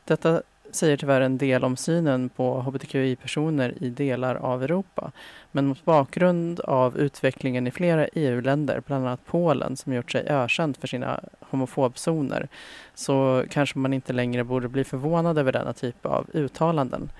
Detta 0.04 0.42
säger 0.74 0.96
tyvärr 0.96 1.20
en 1.20 1.38
del 1.38 1.64
om 1.64 1.76
synen 1.76 2.28
på 2.28 2.60
hbtqi-personer 2.60 3.74
i 3.80 3.90
delar 3.90 4.34
av 4.34 4.62
Europa. 4.62 5.12
Men 5.52 5.66
mot 5.66 5.84
bakgrund 5.84 6.60
av 6.60 6.98
utvecklingen 6.98 7.66
i 7.66 7.70
flera 7.70 8.06
EU-länder, 8.06 8.82
bland 8.86 9.06
annat 9.06 9.26
Polen 9.26 9.76
som 9.76 9.92
gjort 9.92 10.12
sig 10.12 10.26
ökänt 10.28 10.76
för 10.76 10.88
sina 10.88 11.20
homofobzoner, 11.40 12.48
så 12.94 13.44
kanske 13.50 13.78
man 13.78 13.92
inte 13.92 14.12
längre 14.12 14.44
borde 14.44 14.68
bli 14.68 14.84
förvånad 14.84 15.38
över 15.38 15.52
denna 15.52 15.72
typ 15.72 16.06
av 16.06 16.26
uttalanden. 16.32 17.10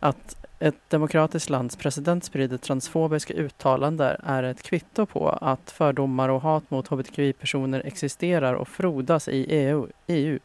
Att 0.00 0.45
ett 0.58 0.90
demokratiskt 0.90 1.50
lands 1.50 1.76
president 1.76 2.24
sprider 2.24 2.56
transfobiska 2.56 3.34
uttalanden 3.34 4.16
är 4.22 4.42
ett 4.42 4.62
kvitto 4.62 5.06
på 5.06 5.28
att 5.28 5.70
fördomar 5.70 6.28
och 6.28 6.40
hat 6.40 6.70
mot 6.70 6.88
hbtqi-personer 6.88 7.82
existerar 7.84 8.54
och 8.54 8.68
frodas 8.68 9.28
i 9.28 9.46
EU, 9.48 9.88
EU, 10.06 10.38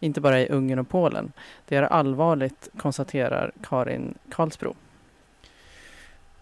inte 0.00 0.20
bara 0.20 0.40
i 0.40 0.48
Ungern 0.48 0.78
och 0.78 0.88
Polen. 0.88 1.32
Det 1.68 1.76
är 1.76 1.82
allvarligt, 1.82 2.68
konstaterar 2.76 3.52
Karin 3.62 4.14
Karlsbro. 4.30 4.74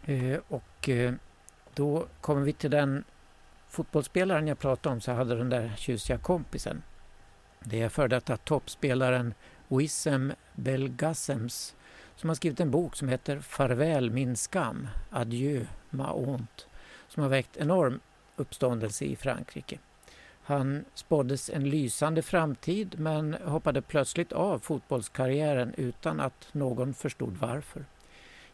Eh, 0.05 0.39
och 0.49 0.89
eh, 0.89 1.13
då 1.75 2.07
kommer 2.21 2.43
vi 2.43 2.53
till 2.53 2.71
den 2.71 3.05
fotbollsspelaren 3.69 4.49
jag 4.49 4.59
pratade 4.59 4.95
om, 4.95 5.01
så 5.01 5.13
hade 5.13 5.37
den 5.37 5.51
där 5.51 5.73
tjusiga 5.77 6.19
kompisen. 6.19 6.83
Det 7.61 7.83
är 7.83 7.89
för 7.89 8.09
detta 8.09 8.37
toppspelaren 8.37 9.35
Wissem 9.69 10.33
Belgasems 10.55 11.75
som 12.17 12.31
har 12.31 12.35
skrivit 12.35 12.61
en 12.61 12.71
bok 12.71 12.97
som 12.97 13.09
heter 13.09 13.41
Farväl 13.41 14.11
min 14.11 14.37
skam, 14.37 14.89
Adieu 15.11 15.67
ma 15.91 16.13
honte, 16.13 16.65
som 17.09 17.23
har 17.23 17.31
väckt 17.31 17.57
enorm 17.57 18.01
uppståndelse 18.37 19.05
i 19.05 19.17
Frankrike. 19.17 19.79
Han 20.45 20.85
spåddes 20.95 21.51
en 21.51 21.71
lysande 21.71 22.23
framtid 22.23 22.95
men 22.99 23.35
hoppade 23.45 23.83
plötsligt 23.83 24.33
av 24.33 24.59
fotbollskarriären 24.59 25.75
utan 25.77 26.21
att 26.21 26.49
någon 26.53 26.95
förstod 26.95 27.37
varför. 27.37 27.85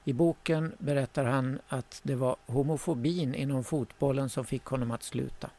I 0.04 0.12
boken 0.12 0.72
berättar 0.78 1.24
han 1.24 1.58
att 1.68 2.00
det 2.02 2.14
var 2.14 2.36
homofobin 2.46 3.34
inom 3.34 3.64
fotbollen 3.64 4.28
som 4.28 4.44
fick 4.44 4.64
honom 4.64 4.90
att 4.90 5.02
sluta. 5.02 5.50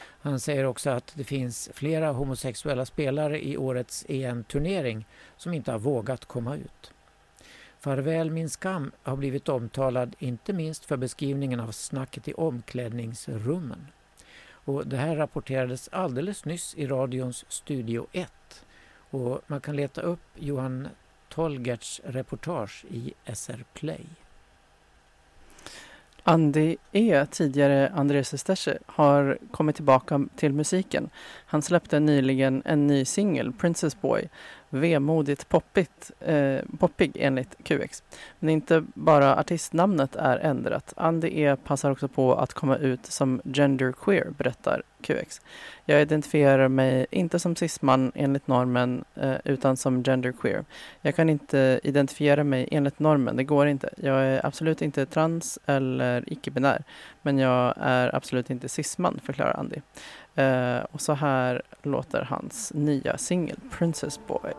Han 0.00 0.40
säger 0.40 0.64
också 0.64 0.90
att 0.90 1.12
det 1.14 1.24
finns 1.24 1.70
flera 1.74 2.12
homosexuella 2.12 2.86
spelare 2.86 3.46
i 3.46 3.56
årets 3.56 4.04
EM-turnering 4.08 5.06
som 5.36 5.52
inte 5.54 5.72
har 5.72 5.78
vågat 5.78 6.24
komma 6.24 6.56
ut. 6.56 6.92
Farväl 7.80 8.30
min 8.30 8.50
skam 8.50 8.90
har 9.02 9.16
blivit 9.16 9.48
omtalad 9.48 10.16
inte 10.18 10.52
minst 10.52 10.84
för 10.84 10.96
beskrivningen 10.96 11.60
av 11.60 11.72
snacket 11.72 12.28
i 12.28 12.32
omklädningsrummen. 12.32 13.86
Och 14.50 14.86
det 14.86 14.96
här 14.96 15.16
rapporterades 15.16 15.88
alldeles 15.92 16.44
nyss 16.44 16.74
i 16.74 16.86
radions 16.86 17.44
Studio 17.48 18.06
1 18.12 18.32
och 19.10 19.40
man 19.46 19.60
kan 19.60 19.76
leta 19.76 20.00
upp 20.00 20.20
Johan 20.34 20.88
Tolgerts 21.28 22.00
reportage 22.04 22.84
i 22.90 23.14
SR 23.24 23.64
Play. 23.74 24.06
Andy 26.22 26.76
E, 26.92 27.26
tidigare 27.30 27.88
Andres 27.94 28.34
Esteche, 28.34 28.78
har 28.86 29.38
kommit 29.50 29.76
tillbaka 29.76 30.26
till 30.36 30.52
musiken. 30.52 31.10
Han 31.46 31.62
släppte 31.62 32.00
nyligen 32.00 32.62
en 32.64 32.86
ny 32.86 33.04
singel, 33.04 33.52
Princess 33.52 34.00
Boy, 34.00 34.28
vemodigt 34.70 35.48
poppigt, 35.48 36.10
eh, 36.20 36.58
poppig 36.78 37.12
enligt 37.14 37.56
QX. 37.64 38.02
Men 38.38 38.50
inte 38.50 38.84
bara 38.94 39.36
artistnamnet 39.36 40.16
är 40.16 40.38
ändrat. 40.38 40.92
Andy 40.96 41.28
E 41.28 41.56
passar 41.56 41.90
också 41.90 42.08
på 42.08 42.34
att 42.34 42.54
komma 42.54 42.76
ut 42.76 43.06
som 43.06 43.40
genderqueer, 43.44 44.30
berättar 44.30 44.82
QX. 45.00 45.40
Jag 45.84 46.02
identifierar 46.02 46.68
mig 46.68 47.06
inte 47.10 47.38
som 47.38 47.56
cisman 47.56 48.12
enligt 48.14 48.46
normen 48.46 49.04
eh, 49.14 49.34
utan 49.44 49.76
som 49.76 50.04
genderqueer. 50.04 50.64
Jag 51.00 51.16
kan 51.16 51.28
inte 51.28 51.80
identifiera 51.82 52.44
mig 52.44 52.68
enligt 52.70 52.98
normen, 52.98 53.36
det 53.36 53.44
går 53.44 53.66
inte. 53.66 53.90
Jag 53.96 54.20
är 54.22 54.46
absolut 54.46 54.82
inte 54.82 55.06
trans 55.06 55.58
eller 55.66 56.32
icke-binär. 56.32 56.84
Men 57.22 57.38
jag 57.38 57.74
är 57.76 58.14
absolut 58.14 58.50
inte 58.50 58.68
cisman, 58.68 59.20
förklarar 59.24 59.56
Andy. 59.58 59.76
Eh, 60.38 60.84
och 60.92 61.00
så 61.00 61.12
här 61.12 61.62
låter 61.82 62.22
hans 62.22 62.72
nya 62.74 63.18
singel 63.18 63.56
Princess 63.70 64.20
Boy. 64.26 64.52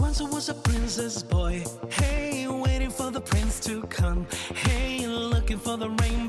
Once 0.00 0.24
I 0.24 0.26
was 0.26 0.48
a 0.48 0.54
princess 0.64 1.28
boy, 1.30 1.64
hey, 1.90 2.46
waiting 2.46 2.90
for 2.90 3.10
the 3.10 3.20
prince 3.20 3.60
to 3.60 3.86
come, 3.88 4.26
hey, 4.54 5.06
looking 5.06 5.58
for 5.58 5.76
the 5.76 5.88
rainbow. 5.88 6.27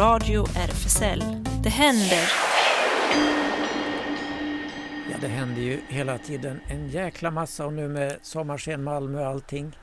Radio 0.00 0.44
RFSL. 0.44 1.22
Det 1.62 1.68
händer. 1.68 2.32
Ja, 5.10 5.16
det 5.20 5.28
händer 5.28 5.62
ju 5.62 5.80
hela 5.88 6.18
tiden 6.18 6.60
en 6.68 6.88
jäkla 6.88 7.30
massa 7.30 7.66
och 7.66 7.72
nu 7.72 7.88
med 7.88 8.16
sommarsken 8.22 8.84
Malmö 8.84 9.20
och 9.20 9.26
allting. 9.26 9.78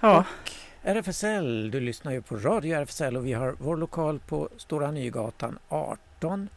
ja. 0.00 0.18
Och 0.18 0.52
RFSL, 0.82 1.70
du 1.70 1.80
lyssnar 1.80 2.12
ju 2.12 2.22
på 2.22 2.36
Radio 2.36 2.76
RFSL 2.76 3.16
och 3.16 3.26
vi 3.26 3.32
har 3.32 3.56
vår 3.58 3.76
lokal 3.76 4.18
på 4.18 4.48
Stora 4.56 4.90
Nygatan 4.90 5.58
18 5.68 6.48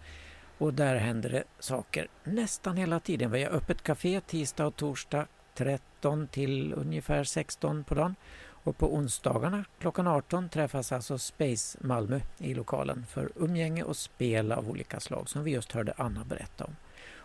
och 0.58 0.74
där 0.74 0.96
händer 0.96 1.30
det 1.30 1.44
saker 1.60 2.08
nästan 2.24 2.78
hela 2.78 3.00
tiden. 3.00 3.32
Vi 3.32 3.44
har 3.44 3.52
öppet 3.52 3.84
café 3.84 4.22
tisdag 4.22 4.66
och 4.66 4.76
torsdag 4.76 5.28
13 5.56 6.28
till 6.28 6.74
ungefär 6.74 7.24
16 7.24 7.84
på 7.84 7.96
dagen. 7.96 8.16
Och 8.64 8.78
på 8.78 8.96
onsdagarna 8.96 9.66
klockan 9.80 10.08
18 10.08 10.50
träffas 10.50 10.92
alltså 10.92 11.18
Space 11.18 11.78
Malmö 11.82 12.20
i 12.38 12.54
lokalen 12.54 13.06
för 13.06 13.32
umgänge 13.36 13.84
och 13.84 13.98
spel 13.98 14.52
av 14.52 14.70
olika 14.70 15.00
slag 15.00 15.30
som 15.30 15.44
vi 15.44 15.52
just 15.52 15.72
hörde 15.72 15.94
Anna 15.98 16.26
berätta 16.26 16.66
om. 16.66 16.76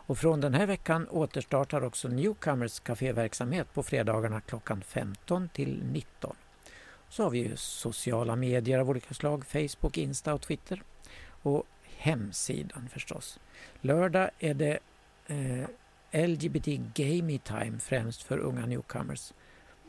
Och 0.07 0.19
från 0.19 0.41
den 0.41 0.55
här 0.55 0.67
veckan 0.67 1.09
återstartar 1.09 1.85
också 1.85 2.09
Newcomers 2.09 2.81
kaféverksamhet 2.81 3.75
på 3.75 3.83
fredagarna 3.83 4.41
klockan 4.41 4.83
15 4.83 5.49
till 5.49 5.83
19. 5.85 6.37
Så 7.09 7.23
har 7.23 7.31
vi 7.31 7.39
ju 7.39 7.57
sociala 7.57 8.37
medier 8.37 8.79
av 8.79 8.91
olika 8.91 9.15
slag, 9.15 9.47
Facebook, 9.47 9.99
Insta 9.99 10.35
och 10.35 10.41
Twitter. 10.43 10.83
Och 11.43 11.67
hemsidan 11.97 12.89
förstås. 12.93 13.41
Lördag 13.81 14.31
är 14.39 14.55
det 14.55 14.79
eh, 15.27 15.69
LGBT 16.29 16.67
Gamey 16.95 17.39
Time 17.39 17.79
främst 17.79 18.23
för 18.23 18.39
unga 18.39 18.67
newcomers. 18.67 19.33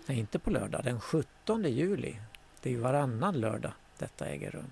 Nej, 0.07 0.19
inte 0.19 0.39
på 0.39 0.49
lördag, 0.49 0.81
den 0.83 0.99
17 0.99 1.63
juli. 1.63 2.15
Det 2.61 2.69
är 2.69 2.73
ju 2.73 2.79
varannan 2.79 3.39
lördag 3.39 3.71
detta 3.97 4.25
äger 4.25 4.51
rum. 4.51 4.71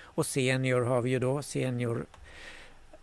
Och 0.00 0.26
senior 0.26 0.80
har 0.80 1.02
vi 1.02 1.10
ju 1.10 1.18
då, 1.18 1.42
senior 1.42 2.06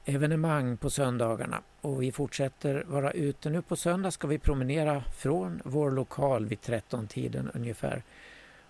evenemang 0.06 0.78
på 0.78 0.90
söndagarna 0.90 1.62
och 1.82 2.02
vi 2.02 2.12
fortsätter 2.12 2.84
vara 2.88 3.12
ute. 3.12 3.50
Nu 3.50 3.62
på 3.62 3.76
söndag 3.76 4.12
ska 4.12 4.28
vi 4.28 4.40
promenera 4.40 5.04
från 5.04 5.62
vår 5.66 5.92
lokal 5.92 6.46
vid 6.46 6.60
13-tiden 6.60 7.52
ungefär. 7.54 8.04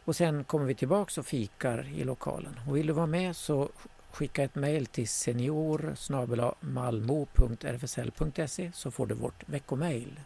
Och 0.05 0.15
sen 0.15 0.43
kommer 0.43 0.65
vi 0.65 0.75
tillbaks 0.75 1.17
och 1.17 1.25
fikar 1.25 1.88
i 1.95 2.03
lokalen. 2.03 2.59
Och 2.67 2.78
vill 2.78 2.88
du 2.88 2.93
vara 2.93 3.05
med 3.05 3.36
så 3.36 3.69
skicka 4.11 4.43
ett 4.43 4.55
mejl 4.55 4.86
till 4.86 5.07
senior 5.07 5.95
malmo.rfsl.se 6.59 8.71
så 8.73 8.91
får 8.91 9.07
du 9.07 9.15
vårt 9.15 9.49
veckomejl. 9.49 10.19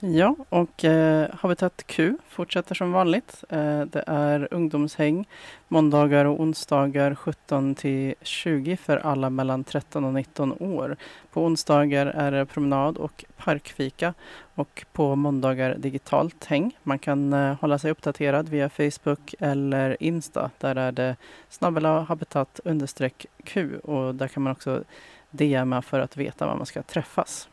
Ja, 0.00 0.36
och 0.48 0.84
eh, 0.84 1.28
Habitat 1.34 1.86
Q 1.86 2.16
fortsätter 2.28 2.74
som 2.74 2.92
vanligt. 2.92 3.44
Eh, 3.48 3.80
det 3.80 4.04
är 4.06 4.48
ungdomshäng 4.50 5.28
måndagar 5.68 6.24
och 6.24 6.40
onsdagar 6.40 7.14
17 7.14 7.74
till 7.74 8.14
20 8.22 8.76
för 8.76 8.96
alla 8.96 9.30
mellan 9.30 9.64
13 9.64 10.04
och 10.04 10.14
19 10.14 10.52
år. 10.52 10.96
På 11.32 11.44
onsdagar 11.44 12.06
är 12.06 12.32
det 12.32 12.46
promenad 12.46 12.96
och 12.96 13.24
parkfika 13.36 14.14
och 14.54 14.84
på 14.92 15.16
måndagar 15.16 15.74
digitalt 15.78 16.44
häng. 16.44 16.78
Man 16.82 16.98
kan 16.98 17.32
eh, 17.32 17.54
hålla 17.60 17.78
sig 17.78 17.90
uppdaterad 17.90 18.48
via 18.48 18.68
Facebook 18.68 19.34
eller 19.40 19.96
Insta. 20.02 20.50
Där 20.58 20.76
är 20.76 20.92
det 20.92 21.16
snabbela 21.48 22.00
habitat 22.00 22.60
understreck 22.64 23.26
Q 23.44 23.78
och 23.78 24.14
där 24.14 24.28
kan 24.28 24.42
man 24.42 24.52
också 24.52 24.84
DMa 25.30 25.82
för 25.82 26.00
att 26.00 26.16
veta 26.16 26.46
var 26.46 26.56
man 26.56 26.66
ska 26.66 26.82
träffas. 26.82 27.48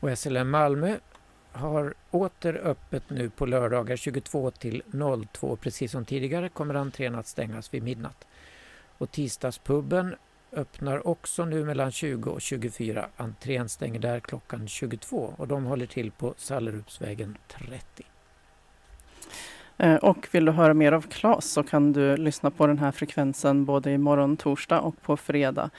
Och 0.00 0.18
SLM 0.18 0.50
Malmö 0.50 0.96
har 1.52 1.94
åter 2.10 2.54
öppet 2.54 3.10
nu 3.10 3.30
på 3.30 3.46
lördagar 3.46 3.96
22 3.96 4.50
till 4.50 4.82
02. 5.32 5.56
Precis 5.56 5.92
som 5.92 6.04
tidigare 6.04 6.48
kommer 6.48 6.74
entrén 6.74 7.14
att 7.14 7.26
stängas 7.26 7.74
vid 7.74 7.82
midnatt. 7.82 8.26
Och 8.98 9.10
tisdagspubben 9.10 10.16
öppnar 10.52 11.06
också 11.06 11.44
nu 11.44 11.64
mellan 11.64 11.92
20 11.92 12.30
och 12.30 12.40
24. 12.40 13.08
Entrén 13.16 13.68
stänger 13.68 14.00
där 14.00 14.20
klockan 14.20 14.68
22 14.68 15.34
och 15.36 15.48
de 15.48 15.64
håller 15.64 15.86
till 15.86 16.10
på 16.10 16.34
Sallerupsvägen 16.36 17.36
30. 17.48 18.04
Eh, 19.80 19.94
och 19.94 20.28
vill 20.30 20.44
du 20.44 20.52
höra 20.52 20.74
mer 20.74 20.92
av 20.92 21.02
Claes 21.02 21.52
så 21.52 21.62
kan 21.62 21.92
du 21.92 22.16
lyssna 22.16 22.50
på 22.50 22.66
den 22.66 22.78
här 22.78 22.92
frekvensen 22.92 23.64
både 23.64 23.92
imorgon 23.92 24.36
torsdag 24.36 24.80
och 24.80 25.02
på 25.02 25.16
fredag. 25.16 25.70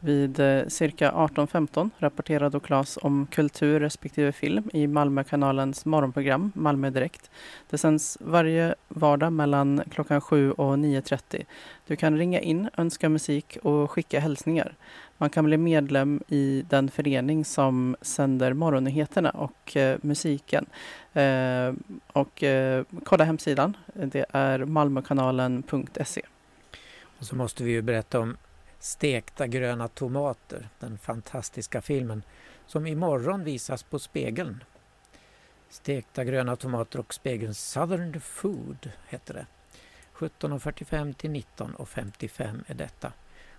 Vid 0.00 0.40
eh, 0.40 0.66
cirka 0.68 1.10
18.15 1.10 1.90
rapporterar 1.98 2.50
då 2.50 2.60
Claes 2.60 2.98
om 3.02 3.26
kultur 3.30 3.80
respektive 3.80 4.32
film 4.32 4.70
i 4.72 4.86
Malmökanalens 4.86 5.84
morgonprogram 5.84 6.52
Malmö 6.54 6.90
Direkt. 6.90 7.30
Det 7.70 7.78
sänds 7.78 8.18
varje 8.20 8.74
vardag 8.88 9.32
mellan 9.32 9.82
klockan 9.90 10.20
7 10.20 10.52
och 10.52 10.76
9.30. 10.76 11.44
Du 11.86 11.96
kan 11.96 12.18
ringa 12.18 12.40
in, 12.40 12.68
önska 12.76 13.08
musik 13.08 13.58
och 13.62 13.90
skicka 13.90 14.20
hälsningar. 14.20 14.74
Man 15.18 15.30
kan 15.30 15.44
bli 15.44 15.56
medlem 15.56 16.22
i 16.28 16.64
den 16.68 16.90
förening 16.90 17.44
som 17.44 17.96
sänder 18.00 18.52
morgonnyheterna 18.52 19.30
och 19.30 19.76
eh, 19.76 19.98
musiken. 20.02 20.66
Eh, 21.12 21.72
och 22.12 22.42
eh, 22.42 22.84
kolla 23.04 23.24
hemsidan. 23.24 23.76
Det 23.94 24.26
är 24.30 24.64
malmokanalen.se. 24.64 26.22
Och 27.18 27.26
så 27.26 27.36
måste 27.36 27.64
vi 27.64 27.70
ju 27.70 27.82
berätta 27.82 28.20
om 28.20 28.36
Stekta 28.80 29.46
gröna 29.46 29.88
tomater, 29.88 30.68
den 30.78 30.98
fantastiska 30.98 31.82
filmen 31.82 32.22
som 32.66 32.86
imorgon 32.86 33.44
visas 33.44 33.82
på 33.82 33.98
Spegeln. 33.98 34.64
Stekta 35.68 36.24
gröna 36.24 36.56
tomater 36.56 36.98
och 36.98 37.14
Spegeln 37.14 37.54
Southern 37.54 38.20
Food 38.20 38.90
heter 39.08 39.34
det. 39.34 39.46
17.45 40.14 41.12
till 41.12 41.30
19.55 41.30 42.64
är 42.66 42.74
detta. 42.74 43.12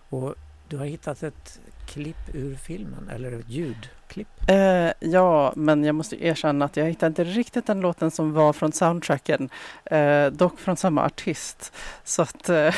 Och 0.09 0.35
du 0.69 0.77
har 0.77 0.85
hittat 0.85 1.23
ett 1.23 1.59
klipp 1.87 2.29
ur 2.33 2.55
filmen, 2.55 3.09
eller 3.09 3.31
ett 3.31 3.49
ljudklipp? 3.49 4.27
Eh, 4.47 4.91
ja, 4.99 5.53
men 5.55 5.83
jag 5.83 5.95
måste 5.95 6.25
erkänna 6.25 6.65
att 6.65 6.77
jag 6.77 6.85
hittade 6.85 7.07
inte 7.07 7.23
riktigt 7.23 7.65
den 7.65 7.81
låten 7.81 8.11
som 8.11 8.33
var 8.33 8.53
från 8.53 8.71
soundtracken. 8.71 9.49
Eh, 9.85 10.27
dock 10.27 10.59
från 10.59 10.77
samma 10.77 11.05
artist. 11.05 11.73
Så 12.03 12.21
att, 12.21 12.49
eh, 12.49 12.75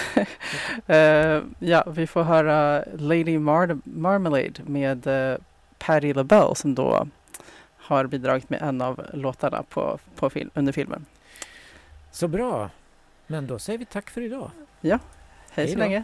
eh 0.87 1.41
ja, 1.59 1.83
vi 1.87 2.07
får 2.07 2.23
höra 2.23 2.83
Lady 2.97 3.39
Mar 3.39 3.77
Marmalade 3.83 4.63
med 4.65 5.07
eh, 5.07 5.37
Patti 5.77 6.13
LaBelle 6.13 6.55
som 6.55 6.75
då 6.75 7.07
har 7.77 8.05
bidragit 8.05 8.49
med 8.49 8.61
en 8.61 8.81
av 8.81 9.05
låtarna 9.13 9.63
på, 9.63 9.99
på 10.15 10.29
film, 10.29 10.49
under 10.53 10.73
filmen. 10.73 11.05
Så 12.11 12.27
bra! 12.27 12.69
Men 13.27 13.47
då 13.47 13.59
säger 13.59 13.79
vi 13.79 13.85
tack 13.85 14.09
för 14.09 14.21
idag. 14.21 14.51
Ja, 14.81 14.99
hej, 15.51 15.65
hej 15.65 15.67
så 15.67 15.79
länge. 15.79 16.03